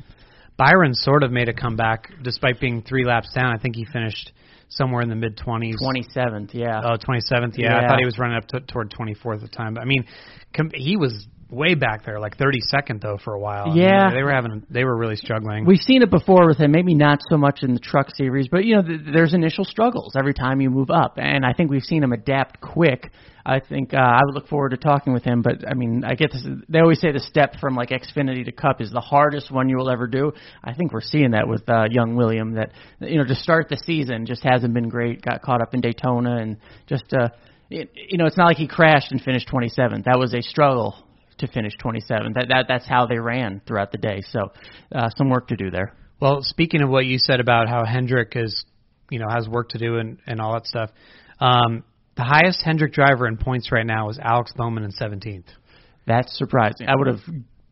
Byron 0.57 0.95
sort 0.95 1.23
of 1.23 1.33
made 1.33 1.49
a 1.49 1.55
comeback 1.55 2.13
despite 2.23 2.61
being 2.61 2.83
three 2.83 3.05
laps 3.05 3.33
down. 3.35 3.55
I 3.55 3.59
think 3.59 3.75
he 3.75 3.87
finished 3.87 4.33
somewhere 4.69 5.03
in 5.03 5.09
the 5.09 5.17
mid 5.17 5.37
20s. 5.37 5.75
27th, 5.83 6.55
yeah. 6.55 6.81
Oh, 6.85 6.97
27th. 6.97 7.55
Yeah, 7.57 7.79
I 7.79 7.89
thought 7.89 7.99
he 7.99 8.05
was 8.05 8.19
running 8.19 8.37
up 8.37 8.47
to, 8.49 8.61
toward 8.61 8.91
24th 8.91 9.37
at 9.37 9.41
the 9.41 9.49
time. 9.49 9.75
But 9.75 9.81
I 9.83 9.85
mean, 9.85 10.05
com- 10.55 10.71
he 10.75 10.97
was 10.97 11.27
way 11.53 11.75
back 11.75 12.05
there, 12.05 12.19
like 12.19 12.37
32nd 12.39 13.01
though 13.03 13.19
for 13.23 13.35
a 13.35 13.39
while. 13.39 13.65
I 13.67 13.75
mean, 13.75 13.77
Yeah. 13.79 14.11
they 14.11 14.23
were 14.23 14.33
having 14.33 14.63
they 14.71 14.85
were 14.85 14.97
really 14.97 15.17
struggling. 15.17 15.65
We've 15.67 15.79
seen 15.79 16.03
it 16.03 16.11
before 16.11 16.47
with 16.47 16.59
him, 16.59 16.73
maybe 16.73 16.95
not 16.95 17.21
so 17.31 17.37
much 17.37 17.63
in 17.63 17.75
the 17.75 17.81
truck 17.81 18.09
series, 18.17 18.49
but 18.49 18.65
you 18.65 18.77
know, 18.77 18.83
th- 18.83 19.01
there's 19.13 19.35
initial 19.35 19.65
struggles 19.65 20.15
every 20.17 20.35
time 20.35 20.61
you 20.61 20.71
move 20.71 20.91
up, 20.91 21.19
and 21.19 21.45
I 21.45 21.53
think 21.53 21.71
we've 21.71 21.83
seen 21.85 22.03
him 22.03 22.13
adapt 22.13 22.61
quick. 22.61 23.11
I 23.45 23.59
think 23.59 23.93
uh, 23.93 23.97
I 23.99 24.21
would 24.25 24.35
look 24.35 24.47
forward 24.49 24.71
to 24.71 24.77
talking 24.77 25.13
with 25.13 25.25
him, 25.25 25.43
but 25.43 25.69
I 25.69 25.75
mean, 25.75 26.05
I 26.05 26.15
get 26.15 26.31
this. 26.33 26.47
They 26.69 26.79
always 26.79 27.01
say 27.01 27.11
the 27.13 27.19
step 27.21 27.57
from 27.61 27.75
like 27.75 27.91
Xfinity 27.91 28.45
to 28.45 28.53
Cup 28.53 28.81
is 28.81 28.91
the 28.93 29.01
hardest 29.01 29.51
one 29.51 29.69
you 29.69 29.77
will 29.77 29.91
ever 29.91 30.07
do. 30.07 30.33
I 30.65 30.75
think 30.75 30.93
we're 30.93 31.01
seeing 31.01 31.33
that 31.33 31.49
with 31.49 31.69
uh, 31.69 31.85
young 31.91 32.15
William. 32.15 32.55
That 32.55 32.71
you 33.01 33.19
know, 33.19 33.25
to 33.25 33.35
start 33.35 33.69
the 33.69 33.77
season 33.85 34.27
just 34.27 34.45
hasn't 34.45 34.73
been 34.75 34.89
great. 34.89 35.23
Got 35.23 35.43
caught 35.43 35.61
up 35.61 35.75
in 35.75 35.81
Daytona 35.81 36.37
and 36.37 36.57
just 36.87 37.13
uh, 37.13 37.29
it, 37.69 37.91
you 38.09 38.17
know, 38.17 38.27
it's 38.27 38.37
not 38.37 38.47
like 38.47 38.59
he 38.59 38.69
crashed 38.69 39.11
and 39.11 39.21
finished 39.21 39.49
27th. 39.49 40.05
That 40.05 40.19
was 40.19 40.35
a 40.35 40.43
struggle 40.43 40.95
to 41.43 41.49
finish 41.49 41.73
27. 41.81 42.33
That 42.35 42.49
that 42.49 42.65
that's 42.69 42.89
how 42.89 43.07
they 43.07 43.19
ran 43.19 43.61
throughout 43.67 43.93
the 43.93 43.99
day. 43.99 44.23
So 44.31 44.53
uh, 44.95 45.11
some 45.17 45.29
work 45.29 45.49
to 45.49 45.57
do 45.57 45.71
there. 45.71 45.95
Well, 46.21 46.39
speaking 46.43 46.83
of 46.83 46.89
what 46.89 47.05
you 47.05 47.19
said 47.19 47.41
about 47.41 47.69
how 47.69 47.85
Hendrick 47.85 48.33
is, 48.37 48.65
you 49.11 49.19
know, 49.19 49.27
has 49.29 49.49
work 49.49 49.71
to 49.71 49.79
do 49.79 49.97
and, 49.99 50.19
and 50.27 50.41
all 50.41 50.55
that 50.55 50.67
stuff, 50.67 50.91
um, 51.41 51.85
the 52.17 52.23
highest 52.23 52.63
Hendrick 52.65 52.93
driver 52.93 53.27
in 53.27 53.37
points 53.37 53.73
right 53.73 53.87
now 53.87 54.09
is 54.09 54.19
Alex 54.23 54.53
Bowman 54.57 54.85
in 54.85 54.93
17th. 54.93 55.49
That's 56.07 56.37
surprising. 56.37 56.89
I 56.89 56.95
would 56.97 57.09
have 57.09 57.21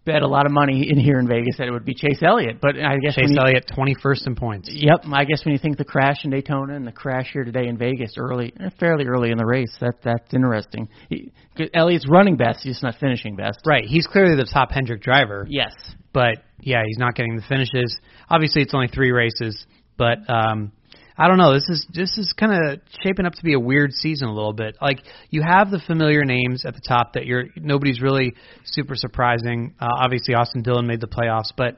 bet 0.05 0.23
a 0.23 0.27
lot 0.27 0.47
of 0.47 0.53
money 0.53 0.89
in 0.91 0.99
here 0.99 1.19
in 1.19 1.29
Vegas 1.29 1.57
that 1.59 1.67
it 1.69 1.71
would 1.71 1.85
be 1.85 1.95
Chase 1.95 2.21
Elliott, 2.23 2.59
but 2.61 2.77
I 2.77 2.97
guess 2.99 3.15
Chase 3.15 3.31
you, 3.31 3.39
Elliott 3.39 3.71
21st 3.77 4.27
in 4.29 4.35
points. 4.35 4.71
Yep, 4.73 5.01
I 5.13 5.25
guess 5.25 5.45
when 5.45 5.53
you 5.53 5.59
think 5.59 5.77
the 5.77 5.85
crash 5.85 6.25
in 6.25 6.31
Daytona 6.31 6.75
and 6.75 6.87
the 6.87 6.93
crash 6.93 7.31
here 7.33 7.45
today 7.45 7.67
in 7.69 7.77
Vegas 7.77 8.15
early, 8.17 8.53
eh, 8.59 8.71
fairly 8.79 9.05
early 9.05 9.31
in 9.31 9.39
the 9.39 9.45
race, 9.47 9.75
that 9.81 9.95
that's 10.03 10.33
interesting. 10.33 10.89
He, 11.09 11.31
Elliott's 11.75 12.07
running 12.09 12.37
best, 12.37 12.61
he's 12.63 12.83
not 12.83 12.95
finishing 12.99 13.37
best. 13.37 13.59
Right, 13.67 13.85
he's 13.85 14.07
clearly 14.07 14.37
the 14.37 14.49
top 14.51 14.71
Hendrick 14.71 15.03
driver, 15.03 15.47
Yes. 15.49 15.73
but 16.13 16.39
yeah, 16.61 16.83
he's 16.87 16.99
not 16.99 17.15
getting 17.15 17.37
the 17.37 17.43
finishes. 17.49 17.99
Obviously, 18.29 18.63
it's 18.63 18.75
only 18.75 18.89
three 18.89 19.11
races, 19.13 19.67
but 19.97 20.19
um, 20.29 20.73
I 21.21 21.29
don't 21.29 21.37
know. 21.37 21.53
This 21.53 21.69
is 21.69 21.87
this 21.93 22.17
is 22.17 22.33
kind 22.33 22.51
of 22.51 22.81
shaping 23.03 23.27
up 23.27 23.35
to 23.35 23.43
be 23.45 23.53
a 23.53 23.61
weird 23.61 23.93
season 23.93 24.29
a 24.29 24.33
little 24.33 24.55
bit. 24.55 24.79
Like 24.81 25.01
you 25.29 25.43
have 25.43 25.71
the 25.71 25.79
familiar 25.79 26.25
names 26.25 26.65
at 26.65 26.75
the 26.75 26.81
top 26.81 27.13
that 27.13 27.27
you're 27.27 27.45
nobody's 27.57 28.01
really 28.01 28.33
super 28.65 28.95
surprising. 28.95 29.75
Uh, 29.79 29.89
obviously, 29.99 30.33
Austin 30.33 30.63
Dillon 30.63 30.87
made 30.87 31.03
the 31.03 31.09
playoffs, 31.09 31.53
but 31.55 31.77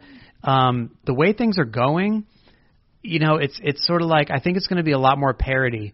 um, 0.48 0.96
the 1.06 1.12
way 1.12 1.32
things 1.32 1.58
are 1.58 1.64
going, 1.64 2.24
you 3.02 3.18
know, 3.18 3.38
it's 3.38 3.58
it's 3.64 3.84
sort 3.84 4.00
of 4.00 4.06
like 4.06 4.30
I 4.30 4.38
think 4.38 4.58
it's 4.58 4.68
going 4.68 4.76
to 4.76 4.84
be 4.84 4.92
a 4.92 4.98
lot 4.98 5.18
more 5.18 5.34
parity. 5.34 5.92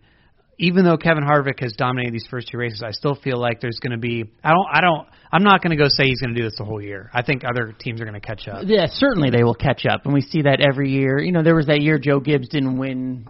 Even 0.61 0.85
though 0.85 0.97
Kevin 0.97 1.23
Harvick 1.23 1.61
has 1.61 1.73
dominated 1.75 2.13
these 2.13 2.27
first 2.29 2.49
two 2.51 2.59
races, 2.59 2.83
I 2.85 2.91
still 2.91 3.15
feel 3.15 3.39
like 3.39 3.61
there's 3.61 3.79
going 3.81 3.93
to 3.93 3.99
be. 3.99 4.25
I 4.43 4.51
don't. 4.51 4.67
I 4.73 4.81
don't. 4.81 5.07
I'm 5.31 5.45
not 5.45 5.63
going 5.63 5.77
to 5.77 5.83
go 5.83 5.89
say 5.89 6.05
he's 6.05 6.21
going 6.21 6.35
to 6.35 6.41
do 6.41 6.45
this 6.45 6.59
the 6.59 6.65
whole 6.65 6.83
year. 6.83 7.11
I 7.15 7.23
think 7.23 7.45
other 7.45 7.73
teams 7.79 8.01
are 8.01 8.05
going 8.05 8.21
to 8.21 8.27
catch 8.27 8.49
up. 8.49 8.65
Yeah, 8.67 8.87
certainly 8.91 9.31
they 9.31 9.45
will 9.45 9.55
catch 9.55 9.87
up, 9.87 10.05
and 10.05 10.13
we 10.13 10.21
see 10.21 10.43
that 10.43 10.61
every 10.61 10.91
year. 10.91 11.19
You 11.21 11.31
know, 11.31 11.43
there 11.43 11.55
was 11.55 11.67
that 11.67 11.81
year 11.81 11.99
Joe 11.99 12.19
Gibbs 12.19 12.49
didn't 12.49 12.77
win, 12.77 13.29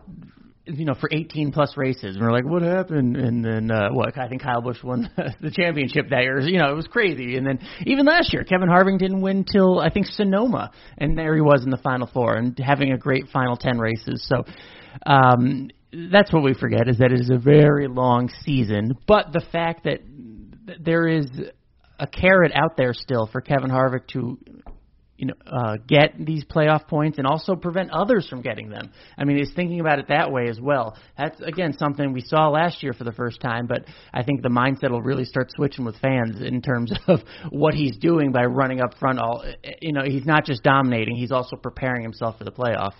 you 0.65 0.87
know, 0.87 0.95
for 0.95 1.11
18 1.13 1.53
plus 1.53 1.77
races, 1.77 2.17
and 2.17 2.25
we're 2.25 2.33
like, 2.33 2.47
what 2.47 2.63
happened? 2.63 3.17
And 3.17 3.45
then 3.45 3.71
uh, 3.71 3.91
what? 3.91 4.17
I 4.17 4.29
think 4.29 4.43
Kyle 4.43 4.63
Busch 4.63 4.83
won 4.83 5.11
the 5.17 5.51
championship 5.51 6.07
that 6.09 6.23
year. 6.23 6.41
You 6.41 6.59
know, 6.59 6.71
it 6.71 6.77
was 6.77 6.87
crazy. 6.87 7.37
And 7.37 7.47
then 7.47 7.59
even 7.85 8.07
last 8.07 8.33
year, 8.33 8.43
Kevin 8.45 8.69
Harvick 8.69 8.99
didn't 8.99 9.21
win 9.21 9.45
till 9.45 9.81
I 9.81 9.91
think 9.91 10.07
Sonoma, 10.07 10.71
and 10.97 11.19
there 11.19 11.35
he 11.35 11.43
was 11.43 11.63
in 11.63 11.69
the 11.69 11.77
final 11.77 12.07
four 12.07 12.37
and 12.37 12.59
having 12.59 12.93
a 12.93 12.97
great 12.97 13.29
final 13.33 13.57
10 13.57 13.79
races. 13.79 14.27
So. 14.27 14.45
Um, 15.07 15.69
that's 15.93 16.33
what 16.33 16.43
we 16.43 16.55
forget 16.55 16.89
is 16.89 16.99
that 16.99 17.13
it 17.13 17.21
is 17.21 17.31
a 17.31 17.39
very 17.39 17.89
long 17.89 18.31
season, 18.43 18.93
but 19.07 19.33
the 19.33 19.45
fact 19.53 19.85
that 19.85 20.01
there 20.81 21.07
is 21.07 21.27
a 21.99 22.07
carrot 22.07 22.53
out 22.55 22.77
there 22.77 22.93
still 22.93 23.27
for 23.27 23.41
Kevin 23.41 23.71
Harvick 23.71 24.07
to 24.09 24.39
you 25.19 25.27
know, 25.27 25.35
uh, 25.47 25.77
get 25.89 26.15
these 26.17 26.45
playoff 26.45 26.87
points 26.87 27.19
and 27.19 27.27
also 27.27 27.57
prevent 27.57 27.91
others 27.91 28.29
from 28.29 28.41
getting 28.41 28.71
them. 28.71 28.93
I 29.19 29.25
mean, 29.25 29.37
he's 29.37 29.53
thinking 29.53 29.81
about 29.81 29.99
it 29.99 30.07
that 30.09 30.31
way 30.31 30.49
as 30.49 30.61
well. 30.61 30.97
That's 31.19 31.41
again 31.41 31.77
something 31.77 32.13
we 32.13 32.21
saw 32.21 32.49
last 32.49 32.85
year 32.85 32.93
for 32.93 33.03
the 33.03 33.13
first 33.13 33.41
time, 33.41 33.67
but 33.67 33.85
I 34.15 34.23
think 34.23 34.43
the 34.43 34.49
mindset 34.49 34.93
will 34.93 35.03
really 35.03 35.25
start 35.25 35.51
switching 35.51 35.85
with 35.85 35.97
fans 35.97 36.41
in 36.41 36.63
terms 36.63 36.93
of 37.09 37.21
what 37.51 37.75
he's 37.75 37.97
doing 37.97 38.31
by 38.31 38.45
running 38.45 38.81
up 38.81 38.97
front. 39.01 39.19
All 39.19 39.45
you 39.83 39.93
know, 39.93 40.05
he's 40.05 40.25
not 40.25 40.45
just 40.45 40.63
dominating; 40.63 41.17
he's 41.17 41.33
also 41.33 41.57
preparing 41.57 42.03
himself 42.03 42.39
for 42.39 42.45
the 42.45 42.53
playoff. 42.53 42.93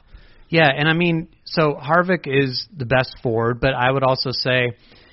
Yeah, 0.49 0.69
and 0.75 0.89
I 0.89 0.95
mean, 0.95 1.29
so 1.45 1.75
Harvick 1.75 2.27
is 2.27 2.67
the 2.75 2.87
best 2.87 3.17
Ford, 3.23 3.61
but 3.61 3.75
I 3.75 3.91
would 3.91 4.03
also 4.03 4.31
say, 4.33 4.73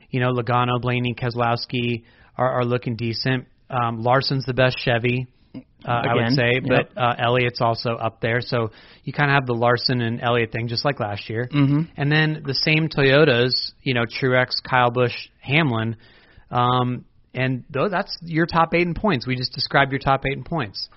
you 0.10 0.20
know, 0.20 0.32
Logano, 0.32 0.82
Blaney, 0.82 1.14
Keselowski 1.14 2.04
are, 2.38 2.62
are 2.62 2.66
looking 2.66 2.96
decent. 2.96 3.48
Um, 3.70 4.02
Larson's 4.02 4.46
the 4.46 4.54
best 4.54 4.78
Chevy, 4.78 5.28
uh, 5.54 5.92
I 5.92 6.16
would 6.16 6.34
say, 6.34 6.62
yep. 6.64 6.90
but 6.96 7.02
uh, 7.02 7.16
Elliott's 7.18 7.62
also 7.62 7.92
up 7.92 8.22
there. 8.22 8.40
So 8.42 8.72
you 9.04 9.14
kind 9.14 9.30
of 9.30 9.36
have 9.36 9.46
the 9.46 9.54
Larson 9.54 10.02
and 10.02 10.22
Elliott 10.22 10.52
thing, 10.52 10.68
just 10.68 10.86
like 10.86 11.00
last 11.00 11.30
year. 11.30 11.50
Mm-hmm. 11.52 11.82
And 11.98 12.12
then 12.12 12.44
the 12.46 12.54
same 12.54 12.88
Toyotas, 12.88 13.74
you 13.82 13.94
know, 13.94 14.04
Truex, 14.06 14.52
Kyle 14.68 14.92
Busch, 14.92 15.16
Hamlin, 15.42 15.98
um, 16.52 17.06
and 17.34 17.66
though 17.70 17.90
that's 17.90 18.18
your 18.22 18.46
top 18.46 18.74
eight 18.74 18.88
in 18.88 18.94
points. 18.94 19.28
We 19.28 19.36
just 19.36 19.54
described 19.54 19.92
your 19.92 20.00
top 20.00 20.24
eight 20.26 20.38
in 20.38 20.44
points. 20.44 20.88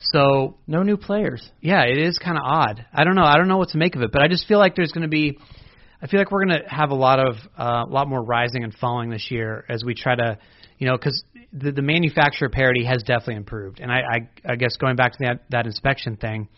So 0.00 0.56
No 0.66 0.82
new 0.82 0.96
players. 0.96 1.50
yeah, 1.60 1.82
it 1.84 1.98
is 1.98 2.18
kind 2.18 2.36
of 2.36 2.42
odd. 2.44 2.84
I 2.92 3.04
don't 3.04 3.14
know. 3.14 3.24
I 3.24 3.36
don't 3.36 3.48
know 3.48 3.58
what 3.58 3.70
to 3.70 3.78
make 3.78 3.96
of 3.96 4.02
it, 4.02 4.10
but 4.12 4.22
I 4.22 4.28
just 4.28 4.46
feel 4.46 4.58
like 4.58 4.76
there's 4.76 4.92
going 4.92 5.02
to 5.02 5.08
be. 5.08 5.38
I 6.00 6.06
feel 6.08 6.20
like 6.20 6.30
we're 6.30 6.44
going 6.44 6.60
to 6.62 6.68
have 6.68 6.90
a 6.90 6.94
lot 6.94 7.18
of 7.18 7.36
uh, 7.58 7.84
a 7.88 7.90
lot 7.90 8.08
more 8.08 8.22
rising 8.22 8.64
and 8.64 8.74
falling 8.74 9.08
this 9.10 9.30
year 9.30 9.64
as 9.68 9.82
we 9.82 9.94
try 9.94 10.14
to, 10.14 10.38
you 10.78 10.86
know, 10.86 10.96
because 10.96 11.24
the, 11.52 11.72
the 11.72 11.82
manufacturer 11.82 12.50
parity 12.50 12.84
has 12.84 13.02
definitely 13.02 13.36
improved, 13.36 13.80
and 13.80 13.90
I, 13.90 14.00
I, 14.46 14.52
I 14.52 14.56
guess 14.56 14.76
going 14.76 14.96
back 14.96 15.12
to 15.12 15.18
that 15.20 15.44
that 15.50 15.66
inspection 15.66 16.16
thing, 16.16 16.48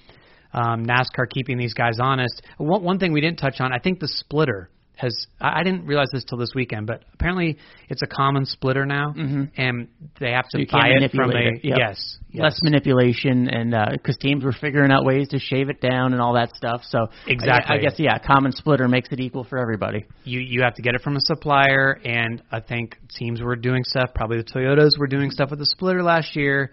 um, 0.53 0.85
NASCAR 0.85 1.31
keeping 1.31 1.57
these 1.57 1.73
guys 1.75 1.99
honest. 2.03 2.43
One, 2.57 2.83
one 2.83 2.99
thing 2.99 3.13
we 3.13 3.21
didn't 3.21 3.39
touch 3.39 3.61
on, 3.61 3.73
I 3.73 3.79
think 3.79 4.01
the 4.01 4.09
splitter 4.09 4.71
has. 4.99 5.27
I, 5.41 5.61
I 5.61 5.63
didn't 5.63 5.87
realize 5.87 6.09
this 6.13 6.25
till 6.25 6.39
this 6.39 6.51
weekend, 6.55 6.87
but 6.87 7.05
apparently 7.15 7.57
it's 7.89 8.03
a 8.03 8.07
common 8.07 8.45
splitter 8.45 8.85
now, 8.85 9.13
Mhm. 9.17 9.51
and 9.57 9.89
they 10.21 10.33
have 10.33 10.49
to 10.51 10.61
you 10.61 10.67
buy 10.71 10.89
it 10.89 11.11
from 11.13 11.31
a 11.31 11.37
it, 11.37 11.65
yep. 11.65 11.79
yes, 11.79 12.19
yes. 12.31 12.43
less 12.43 12.61
manipulation 12.63 13.49
and 13.49 13.75
because 13.93 14.17
teams 14.19 14.45
were 14.45 14.53
figuring 14.53 14.91
out 14.93 15.05
ways 15.05 15.29
to 15.29 15.39
shave 15.39 15.69
it 15.71 15.81
down 15.81 16.13
and 16.13 16.21
all 16.21 16.35
that 16.35 16.55
stuff. 16.57 16.83
So 16.85 17.07
Exactly. 17.27 17.77
I, 17.77 17.81
guess 17.81 17.95
yeah, 17.99 18.19
common 18.19 18.53
splitter 18.53 18.89
makes 18.89 19.09
it 19.13 19.21
equal 19.21 19.45
for 19.45 19.59
everybody. 19.59 20.05
you 20.25 20.41
you 20.41 20.63
have 20.63 20.75
to 20.75 20.83
get 20.83 20.95
it 20.95 21.01
from 21.03 21.17
a 21.17 21.21
supplier 21.21 21.99
and 22.05 22.43
I 22.51 22.61
think 22.61 22.97
teams 23.17 23.41
were 23.41 23.57
doing 23.57 23.85
stuff 23.85 24.11
probably 24.15 24.39
the 24.39 24.45
Toyotas 24.45 24.99
were 24.99 25.07
doing 25.07 25.31
stuff 25.31 25.51
with 25.51 25.59
the 25.59 25.67
splitter 25.67 26.03
last 26.03 26.37
year 26.37 26.73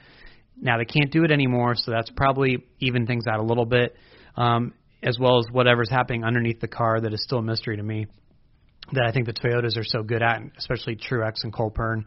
now 0.60 0.78
they 0.78 0.86
can't 0.86 1.12
do 1.12 1.24
it 1.24 1.32
anymore 1.32 1.76
so 1.76 1.92
that's 1.92 2.10
probably 2.12 2.64
even 2.80 3.06
things 3.06 3.26
out 3.28 3.40
a 3.40 3.44
little 3.44 3.66
bit 3.66 3.96
um, 4.38 4.74
as 5.06 5.20
well 5.20 5.40
as 5.40 5.46
whatever's 5.52 5.90
happening 5.90 6.24
underneath 6.24 6.60
the 6.60 6.68
car 6.68 7.00
that 7.00 7.14
is 7.14 7.24
still 7.24 7.38
a 7.38 7.44
mystery 7.44 7.78
to 7.78 7.84
me 7.84 8.08
that 8.92 9.06
I 9.06 9.12
think 9.12 9.28
the 9.28 9.34
Toyotas 9.34 9.78
are 9.78 9.84
so 9.84 10.04
good 10.04 10.22
at 10.22 10.42
especially 10.58 10.96
Truex 10.96 11.44
and 11.44 11.54
Cole 11.54 11.70
Pearn 11.70 12.06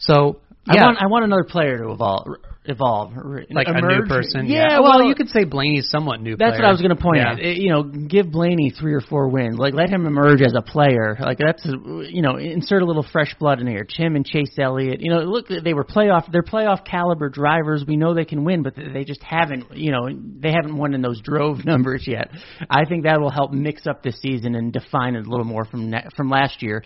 so 0.00 0.40
yeah 0.66 0.82
I 0.82 0.86
want 0.86 0.98
I 1.02 1.06
want 1.06 1.24
another 1.24 1.44
player 1.44 1.78
to 1.78 1.90
evolve. 1.92 2.26
Evolve 2.66 3.12
like 3.50 3.66
a 3.68 3.80
new 3.80 4.02
person 4.06 4.44
Yeah, 4.46 4.80
well, 4.80 4.98
well, 4.98 5.04
you 5.08 5.14
could 5.14 5.30
say 5.30 5.44
Blaney's 5.44 5.88
somewhat 5.88 6.20
new 6.20 6.36
That's 6.36 6.50
player. 6.50 6.60
what 6.60 6.68
I 6.68 6.70
was 6.72 6.82
going 6.82 6.94
to 6.94 7.02
point 7.02 7.16
Yeah. 7.16 7.32
out. 7.32 7.40
Eh, 7.40 7.54
You 7.56 7.70
know, 7.70 7.82
give 7.82 8.30
Blaney 8.30 8.68
three 8.78 8.92
or 8.92 9.00
four 9.00 9.28
wins. 9.28 9.56
Like 9.58 9.72
let 9.72 9.88
him 9.88 10.04
emerge 10.06 10.42
as 10.42 10.52
a 10.54 10.60
player. 10.60 11.16
Like 11.18 11.38
that's 11.38 11.64
you 11.64 12.20
know, 12.20 12.36
insert 12.36 12.82
a 12.82 12.84
little 12.84 13.02
fresh 13.02 13.34
blood 13.40 13.60
in 13.60 13.66
here. 13.66 13.84
Tim 13.88 14.14
and 14.14 14.26
Chase 14.26 14.54
Elliott. 14.58 15.00
You 15.00 15.10
know, 15.10 15.20
look, 15.20 15.46
they 15.48 15.72
were 15.72 15.84
playoff. 15.84 16.30
They're 16.30 16.42
playoff 16.42 16.84
caliber 16.84 17.30
drivers. 17.30 17.82
We 17.88 17.96
know 17.96 18.12
they 18.12 18.26
can 18.26 18.44
win, 18.44 18.62
but 18.62 18.74
they 18.76 19.04
just 19.04 19.22
haven't. 19.22 19.74
You 19.74 19.92
know, 19.92 20.08
they 20.12 20.52
haven't 20.52 20.76
won 20.76 20.92
in 20.92 21.00
those 21.00 21.20
drove 21.22 21.64
numbers 21.64 22.04
yet. 22.06 22.28
I 22.68 22.84
think 22.84 23.04
that 23.04 23.18
will 23.20 23.30
help 23.30 23.52
mix 23.52 23.86
up 23.86 24.02
this 24.02 24.20
season 24.20 24.54
and 24.54 24.70
define 24.70 25.16
it 25.16 25.26
a 25.26 25.30
little 25.30 25.46
more 25.46 25.64
from 25.64 25.88
ne- 25.90 26.06
from 26.14 26.28
last 26.28 26.62
year. 26.62 26.84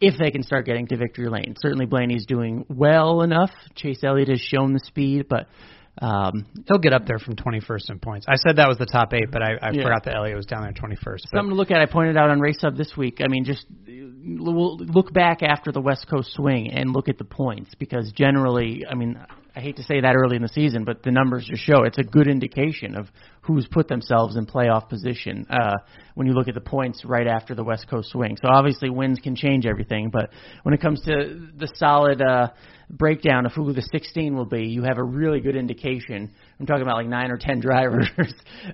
If 0.00 0.18
they 0.18 0.30
can 0.30 0.42
start 0.42 0.66
getting 0.66 0.86
to 0.88 0.96
victory 0.96 1.28
lane, 1.28 1.54
certainly 1.60 1.86
Blaney's 1.86 2.26
doing 2.26 2.64
well 2.68 3.22
enough. 3.22 3.50
Chase 3.74 4.00
Elliott 4.02 4.28
has 4.28 4.40
shown 4.40 4.72
the 4.72 4.80
speed, 4.80 5.26
but 5.28 5.46
um, 6.00 6.46
He'll 6.66 6.78
get 6.78 6.92
up 6.92 7.06
there 7.06 7.18
from 7.18 7.36
21st 7.36 7.90
in 7.90 7.98
points. 8.00 8.26
I 8.28 8.34
said 8.36 8.56
that 8.56 8.68
was 8.68 8.78
the 8.78 8.86
top 8.86 9.14
eight, 9.14 9.30
but 9.30 9.42
I, 9.42 9.52
I 9.62 9.70
Yeah. 9.70 9.84
forgot 9.84 10.04
that 10.04 10.16
Elliott 10.16 10.36
was 10.36 10.46
down 10.46 10.62
there 10.62 10.72
21st. 10.72 11.22
But 11.30 11.30
Something 11.38 11.50
to 11.50 11.54
look 11.54 11.70
at. 11.70 11.80
I 11.80 11.86
pointed 11.86 12.16
out 12.16 12.30
on 12.30 12.40
Race 12.40 12.58
Hub 12.60 12.76
this 12.76 12.96
week. 12.96 13.20
I 13.22 13.28
mean, 13.28 13.44
just 13.44 13.64
look 13.86 15.12
back 15.12 15.42
after 15.42 15.70
the 15.70 15.80
West 15.80 16.08
Coast 16.08 16.32
swing 16.32 16.72
and 16.72 16.90
look 16.92 17.08
at 17.08 17.18
the 17.18 17.24
points 17.24 17.74
because 17.78 18.10
generally, 18.12 18.84
I 18.90 18.94
mean, 18.94 19.18
I 19.56 19.60
hate 19.60 19.76
to 19.76 19.84
say 19.84 20.00
that 20.00 20.16
early 20.16 20.34
in 20.34 20.42
the 20.42 20.48
season, 20.48 20.84
but 20.84 21.04
the 21.04 21.12
numbers 21.12 21.46
just 21.48 21.62
show 21.62 21.84
it's 21.84 21.98
a 21.98 22.02
good 22.02 22.26
indication 22.26 22.96
of 22.96 23.06
who's 23.40 23.68
put 23.70 23.86
themselves 23.86 24.34
in 24.36 24.46
playoff 24.46 24.88
position 24.88 25.46
uh, 25.48 25.76
when 26.14 26.26
you 26.26 26.32
look 26.32 26.48
at 26.48 26.54
the 26.54 26.60
points 26.60 27.04
right 27.04 27.28
after 27.28 27.54
the 27.54 27.62
West 27.62 27.86
Coast 27.88 28.10
swing. 28.10 28.36
So 28.42 28.48
obviously, 28.48 28.90
wins 28.90 29.20
can 29.22 29.36
change 29.36 29.64
everything, 29.64 30.10
but 30.10 30.30
when 30.64 30.74
it 30.74 30.80
comes 30.80 31.02
to 31.02 31.48
the 31.56 31.68
solid 31.76 32.20
uh, 32.20 32.48
breakdown 32.90 33.46
of 33.46 33.52
who 33.52 33.72
the 33.72 33.82
16 33.82 34.34
will 34.34 34.44
be, 34.44 34.64
you 34.64 34.82
have 34.82 34.98
a 34.98 35.04
really 35.04 35.40
good 35.40 35.54
indication. 35.54 36.32
I'm 36.58 36.66
talking 36.66 36.82
about 36.82 36.96
like 36.96 37.06
nine 37.06 37.30
or 37.30 37.38
ten 37.38 37.60
drivers, 37.60 38.10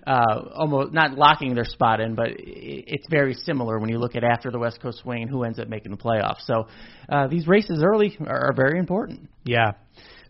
uh, 0.07 0.45
almost 0.55 0.95
not 0.95 1.13
locking 1.13 1.55
their 1.55 1.65
spot 1.67 2.01
in, 2.01 2.15
but 2.15 2.29
it's 2.39 3.07
very 3.11 3.35
similar 3.35 3.79
when 3.79 3.91
you 3.91 3.99
look 3.99 4.17
at 4.17 4.25
after 4.25 4.51
the 4.51 4.59
West 4.59 4.81
Coast 4.81 5.01
swing 5.01 5.29
who 5.29 5.45
ends 5.45 5.59
up 5.59 5.69
making 5.69 5.91
the 5.91 5.99
playoffs. 5.99 6.47
So 6.47 6.69
uh, 7.11 7.27
these 7.27 7.47
races 7.47 7.83
early 7.85 8.17
are, 8.27 8.49
are 8.49 8.55
very 8.55 8.79
important. 8.79 9.29
Yeah. 9.45 9.73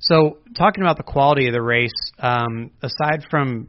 So 0.00 0.38
talking 0.56 0.82
about 0.82 0.96
the 0.96 1.02
quality 1.02 1.46
of 1.46 1.52
the 1.52 1.62
race, 1.62 1.92
um, 2.18 2.70
aside 2.82 3.24
from 3.30 3.68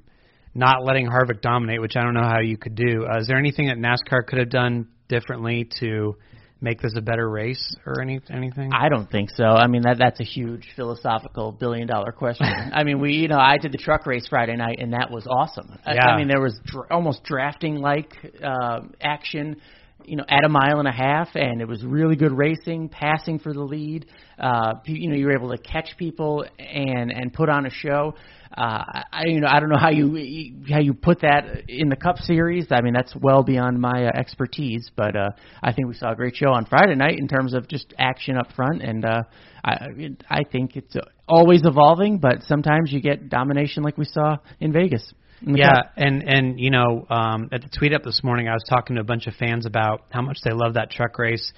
not 0.55 0.83
letting 0.83 1.07
Harvick 1.07 1.41
dominate, 1.41 1.81
which 1.81 1.95
I 1.95 2.03
don't 2.03 2.13
know 2.13 2.23
how 2.23 2.39
you 2.39 2.57
could 2.57 2.75
do, 2.75 3.05
uh, 3.05 3.19
is 3.19 3.27
there 3.27 3.37
anything 3.37 3.67
that 3.67 3.77
NASCAR 3.77 4.25
could 4.25 4.39
have 4.39 4.49
done 4.49 4.87
differently 5.07 5.69
to 5.79 6.15
make 6.61 6.79
this 6.79 6.93
a 6.95 7.01
better 7.01 7.29
race 7.29 7.75
or 7.85 8.01
any 8.01 8.21
anything? 8.29 8.71
I 8.73 8.87
don't 8.87 9.09
think 9.09 9.31
so. 9.31 9.43
I 9.43 9.67
mean 9.67 9.81
that 9.81 9.97
that's 9.97 10.19
a 10.19 10.23
huge 10.23 10.67
philosophical 10.75 11.51
billion 11.51 11.87
dollar 11.87 12.11
question. 12.11 12.45
I 12.73 12.83
mean 12.83 12.99
we 13.01 13.13
you 13.13 13.27
know 13.27 13.39
I 13.39 13.57
did 13.57 13.71
the 13.71 13.77
truck 13.77 14.05
race 14.05 14.27
Friday 14.29 14.55
night 14.55 14.77
and 14.79 14.93
that 14.93 15.09
was 15.09 15.25
awesome. 15.27 15.79
I, 15.85 15.95
Yeah. 15.95 16.05
I 16.07 16.17
mean 16.17 16.27
there 16.27 16.41
was 16.41 16.59
dr- 16.65 16.91
almost 16.91 17.23
drafting 17.23 17.77
like 17.77 18.13
uh, 18.43 18.81
action. 19.01 19.57
You 20.05 20.17
know, 20.17 20.25
at 20.27 20.43
a 20.45 20.49
mile 20.49 20.79
and 20.79 20.87
a 20.87 20.91
half, 20.91 21.29
and 21.35 21.61
it 21.61 21.67
was 21.67 21.83
really 21.83 22.15
good 22.15 22.31
racing, 22.31 22.89
passing 22.89 23.39
for 23.39 23.53
the 23.53 23.61
lead. 23.61 24.07
Uh, 24.39 24.73
you 24.85 25.09
know, 25.09 25.15
you 25.15 25.25
were 25.25 25.33
able 25.33 25.51
to 25.51 25.57
catch 25.57 25.95
people 25.97 26.45
and 26.57 27.11
and 27.11 27.33
put 27.33 27.49
on 27.49 27.65
a 27.65 27.69
show. 27.69 28.15
Uh, 28.55 28.83
I 29.13 29.23
you 29.27 29.39
know 29.39 29.47
I 29.49 29.59
don't 29.59 29.69
know 29.69 29.79
how 29.79 29.91
you 29.91 30.63
how 30.69 30.79
you 30.79 30.93
put 30.93 31.21
that 31.21 31.69
in 31.69 31.87
the 31.87 31.95
Cup 31.95 32.17
Series. 32.17 32.67
I 32.69 32.81
mean 32.81 32.93
that's 32.93 33.15
well 33.15 33.43
beyond 33.43 33.79
my 33.79 34.05
uh, 34.05 34.11
expertise, 34.13 34.91
but 34.95 35.15
uh, 35.15 35.29
I 35.63 35.71
think 35.71 35.87
we 35.87 35.93
saw 35.93 36.11
a 36.11 36.15
great 36.15 36.35
show 36.35 36.49
on 36.49 36.65
Friday 36.65 36.95
night 36.95 37.17
in 37.17 37.29
terms 37.29 37.53
of 37.53 37.69
just 37.69 37.93
action 37.97 38.35
up 38.37 38.51
front, 38.53 38.81
and 38.81 39.05
uh, 39.05 39.21
I 39.63 39.87
I 40.29 40.43
think 40.51 40.75
it's 40.75 40.95
always 41.29 41.61
evolving, 41.63 42.17
but 42.17 42.43
sometimes 42.43 42.91
you 42.91 42.99
get 42.99 43.29
domination 43.29 43.83
like 43.83 43.97
we 43.97 44.05
saw 44.05 44.37
in 44.59 44.73
Vegas. 44.73 45.13
Yeah, 45.45 45.73
Cup. 45.83 45.93
and 45.97 46.23
and 46.23 46.59
you 46.59 46.69
know, 46.69 47.05
um, 47.09 47.49
at 47.51 47.61
the 47.61 47.69
tweet 47.69 47.93
up 47.93 48.03
this 48.03 48.21
morning, 48.23 48.47
I 48.47 48.53
was 48.53 48.63
talking 48.69 48.95
to 48.95 49.01
a 49.01 49.05
bunch 49.05 49.27
of 49.27 49.33
fans 49.35 49.65
about 49.65 50.03
how 50.11 50.21
much 50.21 50.37
they 50.43 50.51
love 50.51 50.75
that 50.75 50.91
truck 50.91 51.17
race, 51.17 51.51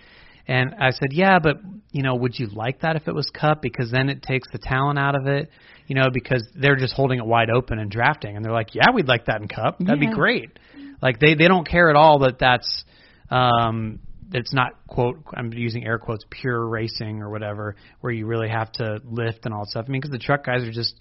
and 0.48 0.74
I 0.80 0.92
said, 0.92 1.12
yeah, 1.12 1.40
but 1.40 1.58
you 1.92 2.02
know, 2.04 2.16
would 2.16 2.38
you 2.40 2.48
like 2.48 2.82
that 2.82 2.96
if 2.96 3.08
it 3.08 3.14
was 3.16 3.30
Cup? 3.30 3.62
Because 3.62 3.92
then 3.92 4.10
it 4.10 4.22
takes 4.24 4.48
the 4.52 4.58
talent 4.60 5.00
out 5.00 5.16
of 5.16 5.28
it, 5.28 5.50
you 5.88 5.96
know, 5.96 6.10
because 6.14 6.48
they're 6.56 6.76
just 6.78 6.94
holding 6.94 7.20
it 7.20 7.26
wide 7.26 7.50
open 7.50 7.80
and 7.80 7.92
drafting, 7.92 8.36
and 8.36 8.44
they're 8.46 8.54
like, 8.54 8.74
yeah, 8.76 8.92
we'd 8.94 9.08
like 9.08 9.26
that 9.26 9.42
in 9.42 9.48
Cup. 9.48 9.80
That'd 9.80 10.02
Yeah. 10.02 10.10
be 10.10 10.16
great. 10.16 10.58
Like 11.02 11.20
they 11.20 11.36
they 11.36 11.48
don't 11.48 11.68
care 11.68 11.90
at 11.90 11.96
all 11.96 12.20
that 12.20 12.40
that's. 12.40 12.86
Um, 13.30 14.00
it's 14.36 14.54
not 14.54 14.72
quote 14.88 15.24
I'm 15.36 15.54
using 15.54 15.86
air 15.86 16.00
quotes 16.00 16.26
pure 16.30 16.68
racing 16.68 17.22
or 17.22 17.30
whatever 17.30 17.76
where 18.02 18.12
you 18.12 18.26
really 18.26 18.50
have 18.50 18.72
to 18.74 19.00
lift 19.04 19.46
and 19.46 19.54
all 19.54 19.62
that 19.66 19.70
stuff. 19.70 19.86
I 19.88 19.92
mean, 19.92 20.02
because 20.02 20.12
the 20.12 20.18
truck 20.18 20.44
guys 20.44 20.64
are 20.64 20.72
just, 20.72 20.96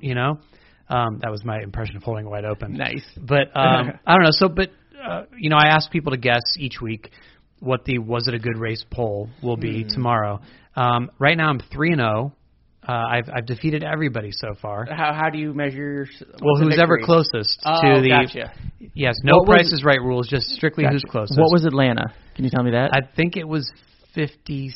you 0.00 0.14
know, 0.14 0.38
um, 0.88 1.18
that 1.22 1.30
was 1.30 1.44
my 1.44 1.60
impression 1.62 1.96
of 1.96 2.02
holding 2.02 2.26
it 2.26 2.28
wide 2.30 2.44
open. 2.44 2.74
Nice. 2.74 3.04
But 3.16 3.48
um, 3.56 3.92
I 4.06 4.14
don't 4.14 4.22
know. 4.24 4.30
So, 4.32 4.48
but 4.48 4.70
uh, 5.02 5.24
you 5.36 5.50
know, 5.50 5.56
I 5.56 5.68
ask 5.68 5.90
people 5.90 6.12
to 6.12 6.18
guess 6.18 6.42
each 6.58 6.80
week 6.80 7.10
what 7.60 7.84
the 7.84 7.98
was 7.98 8.28
it 8.28 8.34
a 8.34 8.38
good 8.38 8.58
race 8.58 8.84
poll 8.90 9.28
will 9.42 9.56
be 9.56 9.82
Hmm. 9.82 9.88
tomorrow. 9.94 10.40
Um, 10.76 11.10
right 11.18 11.36
now, 11.36 11.48
I'm 11.48 11.60
three 11.72 11.90
and 11.92 12.00
zero. 12.00 12.32
Uh, 12.86 12.92
I've 12.92 13.28
I've 13.34 13.46
defeated 13.46 13.82
everybody 13.84 14.30
so 14.32 14.54
far. 14.62 14.86
How 14.86 15.12
how 15.12 15.28
do 15.28 15.38
you 15.38 15.52
measure 15.52 15.76
your 15.76 16.06
Well, 16.40 16.56
who's 16.56 16.78
ever 16.80 16.98
closest 17.04 17.60
Oh, 17.66 17.80
to 17.96 18.00
the 18.00 18.08
gotcha. 18.08 18.52
yes, 18.94 19.14
no 19.24 19.38
What 19.38 19.48
was- 19.48 19.54
Price 19.56 19.72
is 19.72 19.84
Right 19.84 20.00
rules, 20.00 20.26
just 20.28 20.46
strictly 20.50 20.84
who's 20.90 21.02
closest. 21.10 21.38
What 21.38 21.52
was 21.52 21.66
Atlanta? 21.66 22.14
Can 22.34 22.44
you 22.44 22.50
tell 22.50 22.62
me 22.62 22.70
that? 22.70 22.90
I 22.94 23.00
think 23.14 23.36
it 23.36 23.46
was 23.46 23.70
fifty 24.14 24.72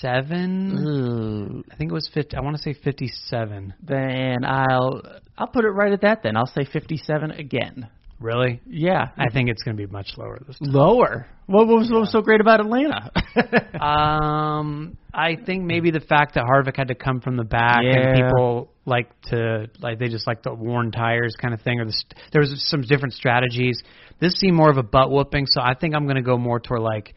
seven. 0.00 1.62
I 1.70 1.76
think 1.76 1.90
it 1.90 1.94
was 1.94 2.08
fifty. 2.12 2.36
I 2.36 2.40
want 2.40 2.56
to 2.56 2.62
say 2.62 2.74
fifty 2.74 3.08
seven. 3.28 3.74
then 3.82 4.44
I'll 4.44 5.02
I'll 5.36 5.46
put 5.48 5.64
it 5.64 5.70
right 5.70 5.92
at 5.92 6.02
that. 6.02 6.22
Then 6.22 6.36
I'll 6.36 6.46
say 6.46 6.64
57 6.64 7.32
again. 7.32 7.88
Really? 8.20 8.60
Yeah, 8.64 9.08
I 9.18 9.28
think 9.30 9.48
it's 9.50 9.64
going 9.64 9.76
to 9.76 9.86
be 9.86 9.92
much 9.92 10.12
lower 10.16 10.38
this 10.46 10.56
time. 10.60 10.72
lower. 10.72 11.26
What, 11.46 11.66
what 11.66 11.78
was 11.78 11.90
what 11.90 12.00
was 12.02 12.12
so 12.12 12.22
great 12.22 12.40
about 12.40 12.60
Atlanta? 12.60 13.10
Um, 13.84 14.96
I 15.12 15.36
think 15.36 15.64
maybe 15.64 15.90
the 15.90 16.00
fact 16.00 16.34
that 16.34 16.44
Harvick 16.44 16.76
had 16.76 16.88
to 16.88 16.94
come 16.94 17.20
from 17.20 17.36
the 17.36 17.44
back 17.44 17.80
Yeah. 17.82 17.98
and 17.98 18.14
people 18.16 18.70
like 18.86 19.08
to 19.30 19.66
like 19.80 19.98
they 19.98 20.08
just 20.08 20.26
like 20.26 20.42
the 20.42 20.54
worn 20.54 20.90
tires 20.92 21.34
kind 21.40 21.52
of 21.52 21.60
thing, 21.62 21.80
or 21.80 21.84
the, 21.84 21.92
st- 21.92 22.14
there 22.32 22.40
was 22.40 22.54
some 22.68 22.82
different 22.82 23.14
strategies. 23.14 23.82
This 24.20 24.34
seemed 24.34 24.56
more 24.56 24.70
of 24.70 24.76
a 24.78 24.82
butt 24.82 25.10
whooping, 25.10 25.46
so 25.46 25.60
I 25.60 25.74
think 25.74 25.94
I'm 25.94 26.04
going 26.04 26.16
to 26.16 26.22
go 26.22 26.38
more 26.38 26.60
toward 26.60 26.82
like, 26.82 27.14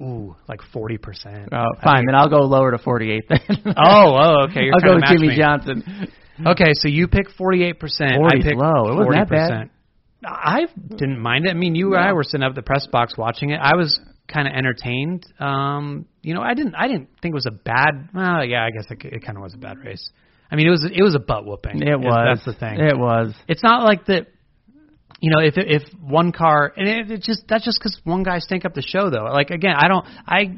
ooh, 0.00 0.36
like 0.48 0.60
forty 0.72 0.98
percent. 0.98 1.48
oh, 1.52 1.66
fine. 1.82 2.04
Then 2.06 2.14
I'll 2.14 2.28
go 2.28 2.38
lower 2.38 2.70
to 2.70 2.78
48. 2.78 3.24
Then. 3.28 3.38
Oh, 3.76 4.16
oh, 4.16 4.44
okay. 4.50 4.64
You're 4.64 4.74
I'll 4.74 4.80
go 4.80 4.94
with 4.96 5.04
Jimmy 5.08 5.28
me. 5.28 5.36
Johnson. 5.36 6.08
Okay, 6.44 6.72
so 6.74 6.88
you 6.88 7.08
pick 7.08 7.28
48%. 7.30 7.78
40 7.78 7.78
I 7.80 8.42
picked 8.42 8.56
low. 8.56 8.92
It 8.92 8.96
wasn't 8.96 9.14
that 9.14 9.30
bad. 9.30 9.50
40%. 9.50 9.70
I 10.26 10.66
didn't 10.88 11.20
mind 11.20 11.46
it. 11.46 11.50
I 11.50 11.54
mean, 11.54 11.74
you 11.74 11.94
and 11.94 12.04
I 12.04 12.12
were 12.12 12.24
sitting 12.24 12.42
up 12.42 12.50
at 12.50 12.56
the 12.56 12.62
press 12.62 12.86
box 12.86 13.16
watching 13.16 13.50
it. 13.50 13.60
I 13.62 13.76
was 13.76 14.00
kind 14.28 14.48
of 14.48 14.54
entertained. 14.54 15.24
Um, 15.38 16.06
you 16.22 16.34
know, 16.34 16.42
I 16.42 16.54
didn't 16.54 16.74
I 16.74 16.88
didn't 16.88 17.08
think 17.22 17.32
it 17.32 17.34
was 17.34 17.46
a 17.46 17.52
bad. 17.52 18.08
Well, 18.14 18.44
yeah, 18.44 18.64
I 18.64 18.70
guess 18.70 18.86
it, 18.90 18.98
it 19.04 19.24
kind 19.24 19.38
of 19.38 19.42
was 19.42 19.54
a 19.54 19.58
bad 19.58 19.78
race. 19.78 20.10
I 20.50 20.56
mean, 20.56 20.66
it 20.66 20.70
was 20.70 20.84
it 20.84 21.02
was 21.02 21.14
a 21.14 21.20
butt 21.20 21.44
whooping. 21.46 21.82
It 21.82 21.98
was. 21.98 22.36
That's 22.36 22.44
the 22.44 22.58
thing. 22.58 22.80
It 22.80 22.98
was. 22.98 23.34
It's 23.48 23.62
not 23.62 23.84
like 23.84 24.06
that. 24.06 24.26
You 25.20 25.30
know, 25.30 25.40
if 25.40 25.54
if 25.56 25.82
one 26.00 26.30
car 26.32 26.72
and 26.76 26.86
it, 26.88 27.10
it 27.10 27.22
just 27.22 27.44
that's 27.48 27.64
just 27.64 27.78
because 27.80 27.98
one 28.04 28.22
guy 28.22 28.38
stank 28.38 28.64
up 28.64 28.74
the 28.74 28.82
show 28.82 29.08
though. 29.10 29.24
Like 29.24 29.50
again, 29.50 29.74
I 29.76 29.88
don't 29.88 30.04
I 30.26 30.56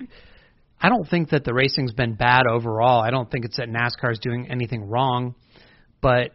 I 0.80 0.88
don't 0.88 1.08
think 1.08 1.30
that 1.30 1.44
the 1.44 1.54
racing's 1.54 1.92
been 1.92 2.14
bad 2.14 2.42
overall. 2.50 3.00
I 3.00 3.10
don't 3.10 3.30
think 3.30 3.44
it's 3.44 3.56
that 3.58 3.68
NASCAR's 3.68 4.18
doing 4.20 4.48
anything 4.50 4.88
wrong, 4.88 5.34
but 6.00 6.30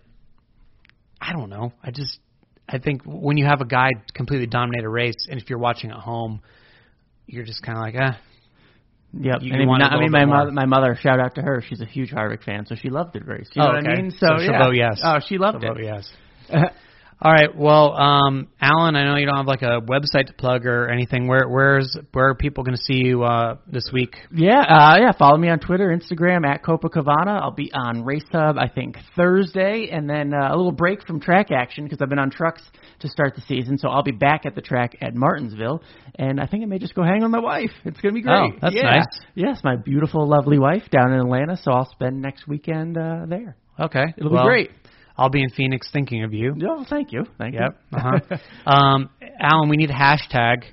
I 1.21 1.33
don't 1.33 1.49
know. 1.49 1.73
I 1.83 1.91
just 1.91 2.19
I 2.67 2.77
think 2.79 3.01
when 3.05 3.37
you 3.37 3.45
have 3.45 3.59
a 3.61 3.65
guy 3.65 3.89
completely 4.13 4.47
dominate 4.47 4.85
a 4.85 4.89
race, 4.89 5.27
and 5.29 5.39
if 5.41 5.49
you're 5.49 5.59
watching 5.59 5.91
at 5.91 5.97
home, 5.97 6.41
you're 7.27 7.43
just 7.43 7.61
kind 7.61 7.77
of 7.77 7.83
like, 7.83 7.95
ah, 7.99 8.19
Yep. 9.19 9.41
You- 9.43 9.53
and 9.53 9.61
you 9.61 9.67
not, 9.77 9.91
I 9.93 9.99
mean, 9.99 10.11
my 10.11 10.25
more. 10.25 10.37
mother, 10.37 10.51
my 10.51 10.65
mother, 10.65 10.97
shout 10.99 11.19
out 11.19 11.35
to 11.35 11.41
her. 11.41 11.61
She's 11.67 11.81
a 11.81 11.85
huge 11.85 12.11
Harvick 12.11 12.43
fan, 12.43 12.65
so 12.65 12.73
she 12.75 12.89
loved 12.89 13.13
the 13.13 13.19
race. 13.19 13.47
You 13.53 13.61
know 13.61 13.67
Oh, 13.69 13.73
what 13.73 13.85
I 13.87 13.91
okay. 13.91 14.01
mean? 14.01 14.11
So 14.11 14.27
she'll 14.39 14.51
yeah. 14.53 14.63
vote 14.63 14.75
yes. 14.75 15.01
Oh, 15.03 15.19
she 15.27 15.37
loved 15.37 15.61
so 15.61 15.67
it. 15.67 15.73
vote 15.75 15.83
yes. 15.83 16.11
All 17.23 17.31
right. 17.31 17.55
Well, 17.55 17.93
um, 17.93 18.49
Alan, 18.59 18.97
I 18.97 19.05
know 19.05 19.15
you 19.15 19.25
don't 19.25 19.37
have 19.37 19.47
like 19.47 19.61
a 19.61 19.79
website 19.79 20.27
to 20.27 20.33
plug 20.33 20.65
or 20.65 20.89
anything. 20.89 21.25
Where 21.25 21.47
where's 21.47 21.97
where 22.11 22.27
are 22.27 22.35
people 22.35 22.65
going 22.65 22.75
to 22.75 22.83
see 22.83 22.95
you 22.95 23.23
uh, 23.23 23.55
this 23.65 23.89
week? 23.93 24.17
Yeah, 24.35 24.59
uh, 24.59 24.97
yeah. 24.99 25.13
Follow 25.17 25.37
me 25.37 25.47
on 25.47 25.59
Twitter, 25.59 25.97
Instagram 25.97 26.45
at 26.45 26.63
CopaCavanna. 26.63 27.41
I'll 27.41 27.51
be 27.51 27.71
on 27.73 28.03
Race 28.03 28.25
Hub, 28.33 28.57
I 28.57 28.67
think 28.67 28.97
Thursday, 29.15 29.87
and 29.89 30.09
then 30.09 30.33
uh, 30.33 30.49
a 30.49 30.55
little 30.57 30.73
break 30.73 31.07
from 31.07 31.21
track 31.21 31.47
action 31.49 31.85
because 31.85 31.99
I've 32.01 32.09
been 32.09 32.19
on 32.19 32.29
trucks 32.29 32.61
to 32.99 33.07
start 33.07 33.35
the 33.35 33.41
season. 33.47 33.77
So 33.77 33.87
I'll 33.87 34.03
be 34.03 34.11
back 34.11 34.45
at 34.45 34.53
the 34.53 34.61
track 34.61 34.97
at 34.99 35.15
Martinsville, 35.15 35.81
and 36.19 36.41
I 36.41 36.45
think 36.45 36.63
I 36.63 36.65
may 36.65 36.77
just 36.77 36.93
go 36.93 37.03
hang 37.03 37.21
with 37.21 37.31
my 37.31 37.39
wife. 37.39 37.71
It's 37.85 38.01
gonna 38.01 38.15
be 38.15 38.21
great. 38.21 38.35
Oh, 38.35 38.57
that's 38.61 38.75
yeah. 38.75 38.97
nice. 38.97 39.19
Yes, 39.33 39.61
my 39.63 39.77
beautiful, 39.77 40.27
lovely 40.27 40.59
wife 40.59 40.83
down 40.91 41.13
in 41.13 41.21
Atlanta. 41.21 41.55
So 41.55 41.71
I'll 41.71 41.89
spend 41.89 42.21
next 42.21 42.49
weekend 42.49 42.97
uh, 42.97 43.27
there. 43.29 43.55
Okay, 43.79 44.13
It'll 44.17 44.29
well, 44.29 44.43
be 44.43 44.47
great. 44.47 44.71
I'll 45.17 45.29
be 45.29 45.43
in 45.43 45.49
Phoenix 45.49 45.89
thinking 45.91 46.23
of 46.23 46.33
you. 46.33 46.55
Oh, 46.67 46.85
thank 46.89 47.11
you, 47.11 47.25
thank 47.37 47.53
Yep. 47.55 47.77
you. 47.91 47.97
Uh-huh. 47.97 48.37
um, 48.71 49.09
Alan, 49.39 49.69
we 49.69 49.77
need 49.77 49.89
a 49.91 49.93
hashtag 49.93 50.63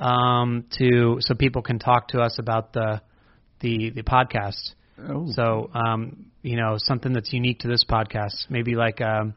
um, 0.00 0.64
to 0.78 1.16
so 1.20 1.34
people 1.34 1.62
can 1.62 1.78
talk 1.78 2.08
to 2.08 2.20
us 2.20 2.38
about 2.38 2.72
the 2.72 3.00
the 3.60 3.90
the 3.90 4.02
podcast. 4.02 4.72
Oh. 5.08 5.26
So 5.32 5.70
um, 5.74 6.26
you 6.42 6.56
know 6.56 6.76
something 6.78 7.12
that's 7.12 7.32
unique 7.32 7.60
to 7.60 7.68
this 7.68 7.84
podcast. 7.88 8.48
Maybe 8.50 8.74
like 8.74 9.00
um, 9.02 9.34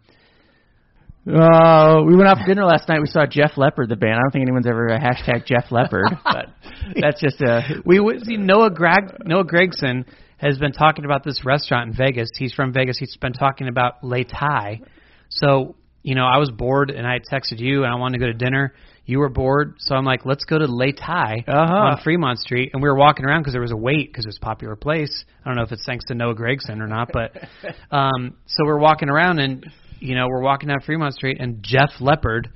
Uh, 1.28 2.02
we 2.08 2.15
went 2.15 2.28
out 2.30 2.38
for 2.39 2.45
dinner 2.45 2.63
last 2.65 2.88
night. 2.88 3.02
We 3.02 3.08
saw 3.08 3.25
Jeff 3.25 3.52
Leopard, 3.58 3.89
the 3.89 3.95
band. 3.97 4.13
I 4.13 4.21
don't 4.21 4.32
think 4.32 4.43
anyone's 4.43 4.65
ever 4.67 4.88
hashtag 4.97 5.45
Jeff 5.45 5.65
Leopard, 5.69 6.06
but 6.23 6.45
that's 7.02 7.19
just 7.21 7.41
a 7.41 7.82
we 7.86 7.99
would 7.99 8.25
see 8.25 8.38
Noah 8.38 8.71
Greg 8.71 9.17
Noah 9.25 9.43
Gragson 9.45 10.06
has 10.39 10.58
been 10.58 10.71
talking 10.71 11.06
about 11.06 11.23
this 11.23 11.43
restaurant 11.45 11.91
in 11.91 11.95
Vegas. 11.95 12.30
He's 12.38 12.54
from 12.54 12.73
Vegas. 12.73 12.97
He's 12.97 13.15
been 13.17 13.34
talking 13.34 13.67
about 13.67 14.04
Le 14.04 14.23
Thai. 14.23 14.82
So 15.30 15.75
you 16.02 16.15
know, 16.15 16.25
I 16.25 16.38
was 16.38 16.49
bored 16.49 16.91
and 16.91 17.06
I 17.06 17.13
had 17.13 17.23
texted 17.32 17.60
you 17.60 17.84
and 17.84 17.91
I 17.91 17.95
wanted 17.95 18.19
to 18.19 18.25
go 18.25 18.32
to 18.32 18.34
dinner. 18.38 18.73
You 19.06 19.19
were 19.19 19.30
bored, 19.30 19.75
so 19.80 19.95
I'm 19.95 20.06
like, 20.06 20.25
let's 20.25 20.45
go 20.45 20.58
to 20.58 20.65
Le 20.65 20.93
Thai 20.93 21.43
Uh-huh. 21.47 21.73
on 21.75 22.02
Fremont 22.04 22.39
Street. 22.39 22.69
And 22.73 22.82
we 22.82 22.88
were 22.88 22.95
walking 22.95 23.25
around 23.25 23.41
because 23.41 23.54
there 23.54 23.62
was 23.62 23.71
a 23.71 23.78
wait 23.78 24.08
because 24.12 24.25
it 24.25 24.30
was 24.30 24.38
a 24.41 24.45
popular 24.45 24.75
place. 24.75 25.25
I 25.43 25.49
don't 25.49 25.58
know 25.58 25.63
if 25.63 25.71
it's 25.71 25.84
thanks 25.86 26.06
to 26.06 26.15
Noah 26.15 26.36
Gragson 26.36 26.80
or 26.80 26.88
not, 26.88 27.10
but 27.12 27.32
um, 27.91 28.36
so 28.45 28.65
we're 28.65 28.80
walking 28.80 29.10
around 29.10 29.39
and 29.39 29.65
you 29.99 30.15
know 30.15 30.28
we're 30.30 30.41
walking 30.41 30.69
down 30.69 30.80
Fremont 30.82 31.13
Street 31.15 31.38
and 31.39 31.62
Jeff 31.63 31.89
Leopard, 31.99 32.49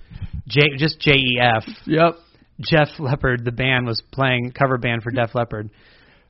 J 0.48 0.62
just 0.78 1.00
J 1.02 1.12
E 1.14 1.40
F 1.42 1.66
yep. 1.86 2.16
Jeff 2.62 2.88
Leopard, 3.00 3.44
the 3.44 3.52
band 3.52 3.86
was 3.88 4.02
playing 4.12 4.52
cover 4.58 4.78
band 4.78 5.02
for 5.04 5.12
Def 5.12 5.34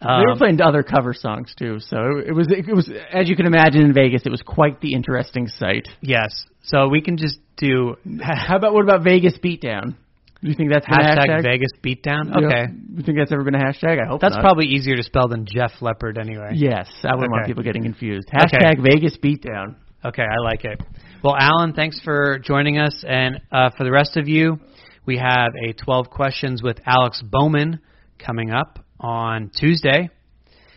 Leppard. 0.04 0.22
they 0.22 0.26
were 0.26 0.32
Um, 0.34 0.38
playing 0.38 0.62
other 0.62 0.84
cover 0.84 1.14
songs 1.14 1.54
too, 1.58 1.80
so 1.80 1.98
it 2.26 2.34
was 2.34 2.48
it 2.52 2.74
was 2.76 2.90
as 3.12 3.30
you 3.30 3.36
can 3.36 3.46
imagine 3.46 3.82
in 3.82 3.94
Vegas, 3.94 4.24
it 4.26 4.32
was 4.32 4.42
quite 4.42 4.82
the 4.82 4.94
interesting 4.94 5.48
sight. 5.48 5.88
yes, 6.02 6.46
so 6.62 6.88
we 6.90 7.02
can 7.02 7.18
just 7.18 7.40
do 7.58 7.96
How 8.22 8.58
about 8.58 8.74
what 8.74 8.84
about 8.84 9.04
Vegas 9.04 9.38
Beatdown? 9.38 9.96
Do 10.42 10.50
you 10.50 10.56
think 10.56 10.72
that's 10.74 10.86
hashtag 10.86 11.20
hashtag? 11.28 11.44
Vegas 11.44 11.72
Beatdown. 11.82 12.36
Okay, 12.36 12.66
You 12.98 13.04
think 13.04 13.18
that's 13.18 13.32
ever 13.32 13.44
been 13.46 13.56
a 13.56 13.60
hashtag? 13.64 14.04
I 14.04 14.08
hope 14.08 14.20
that's 14.20 14.36
not. 14.36 14.42
probably 14.42 14.66
easier 14.66 14.98
to 14.98 15.04
spell 15.04 15.30
than 15.30 15.46
Jeff 15.46 15.72
Leopard 15.82 16.18
anyway. 16.18 16.52
Yes, 16.56 16.90
I 17.06 17.16
wouldn't 17.16 17.32
want 17.32 17.46
people 17.46 17.64
getting 17.64 17.84
confused. 17.84 18.28
Okay. 18.28 18.58
Hashtag 18.58 18.84
Vegas 18.84 19.16
Beatdown. 19.18 19.76
Okay, 20.04 20.24
I 20.24 20.42
like 20.44 20.66
it. 20.66 20.82
Well, 21.24 21.38
Alan, 21.40 21.72
thanks 21.72 21.98
for 22.02 22.40
joining 22.40 22.78
us, 22.78 23.06
and 23.08 23.40
uh, 23.54 23.70
for 23.78 23.86
the 23.86 23.92
rest 23.92 24.18
of 24.18 24.28
you, 24.28 24.60
we 25.06 25.18
have 25.18 25.52
a 25.66 25.72
12 25.72 26.10
questions 26.10 26.62
with 26.62 26.78
Alex 26.86 27.22
Bowman 27.22 27.80
coming 28.20 28.52
up 28.52 28.80
on 29.04 29.52
Tuesday. 29.60 30.10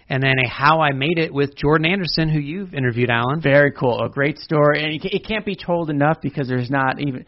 and 0.09 0.23
then 0.23 0.35
a 0.45 0.49
How 0.49 0.81
I 0.81 0.93
Made 0.93 1.19
It 1.19 1.35
with 1.35 1.57
Jordan 1.57 1.87
Anderson, 1.91 2.29
who 2.29 2.39
you've 2.39 2.75
interviewed, 2.75 3.11
Alan. 3.11 3.41
Very 3.41 3.73
cool, 3.73 4.01
a 4.01 4.09
great 4.09 4.39
story, 4.39 4.85
and 4.85 5.05
it 5.05 5.27
can't 5.27 5.45
be 5.45 5.57
told 5.57 5.91
enough 5.91 6.19
because 6.23 6.47
there's 6.47 6.71
not 6.71 7.01
even 7.01 7.25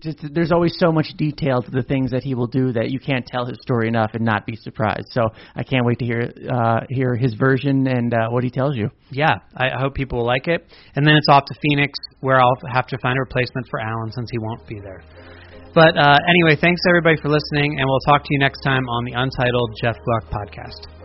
just, 0.00 0.18
there's 0.32 0.52
always 0.52 0.76
so 0.78 0.92
much 0.92 1.06
detail 1.16 1.62
to 1.62 1.70
the 1.70 1.82
things 1.82 2.12
that 2.12 2.22
he 2.22 2.34
will 2.34 2.46
do 2.46 2.72
that 2.72 2.90
you 2.90 3.00
can't 3.00 3.26
tell 3.26 3.44
his 3.44 3.58
story 3.60 3.88
enough 3.88 4.10
and 4.14 4.24
not 4.24 4.46
be 4.46 4.54
surprised. 4.56 5.08
So 5.10 5.22
I 5.56 5.64
can't 5.64 5.84
wait 5.84 5.98
to 5.98 6.04
hear 6.04 6.32
uh, 6.48 6.80
hear 6.88 7.16
his 7.16 7.34
version 7.34 7.86
and 7.88 8.14
uh, 8.14 8.28
what 8.30 8.44
he 8.44 8.50
tells 8.50 8.76
you. 8.76 8.90
Yeah, 9.10 9.34
I 9.56 9.70
hope 9.76 9.94
people 9.94 10.18
will 10.18 10.26
like 10.26 10.46
it, 10.46 10.64
and 10.94 11.04
then 11.06 11.16
it's 11.16 11.28
off 11.28 11.44
to 11.46 11.54
Phoenix 11.60 11.98
where 12.20 12.40
I'll 12.40 12.58
have 12.72 12.86
to 12.88 12.98
find 12.98 13.18
a 13.18 13.20
replacement 13.20 13.66
for 13.68 13.80
Alan 13.80 14.12
since 14.12 14.30
he 14.30 14.38
won't 14.38 14.66
be 14.68 14.78
there. 14.80 15.02
But 15.76 15.92
uh, 15.92 16.16
anyway, 16.26 16.56
thanks 16.58 16.80
everybody 16.88 17.20
for 17.20 17.28
listening, 17.28 17.76
and 17.78 17.84
we'll 17.86 18.00
talk 18.08 18.22
to 18.22 18.28
you 18.30 18.38
next 18.38 18.60
time 18.64 18.88
on 18.88 19.04
the 19.04 19.12
Untitled 19.12 19.76
Jeff 19.78 19.96
Gluck 20.06 20.24
podcast. 20.32 20.95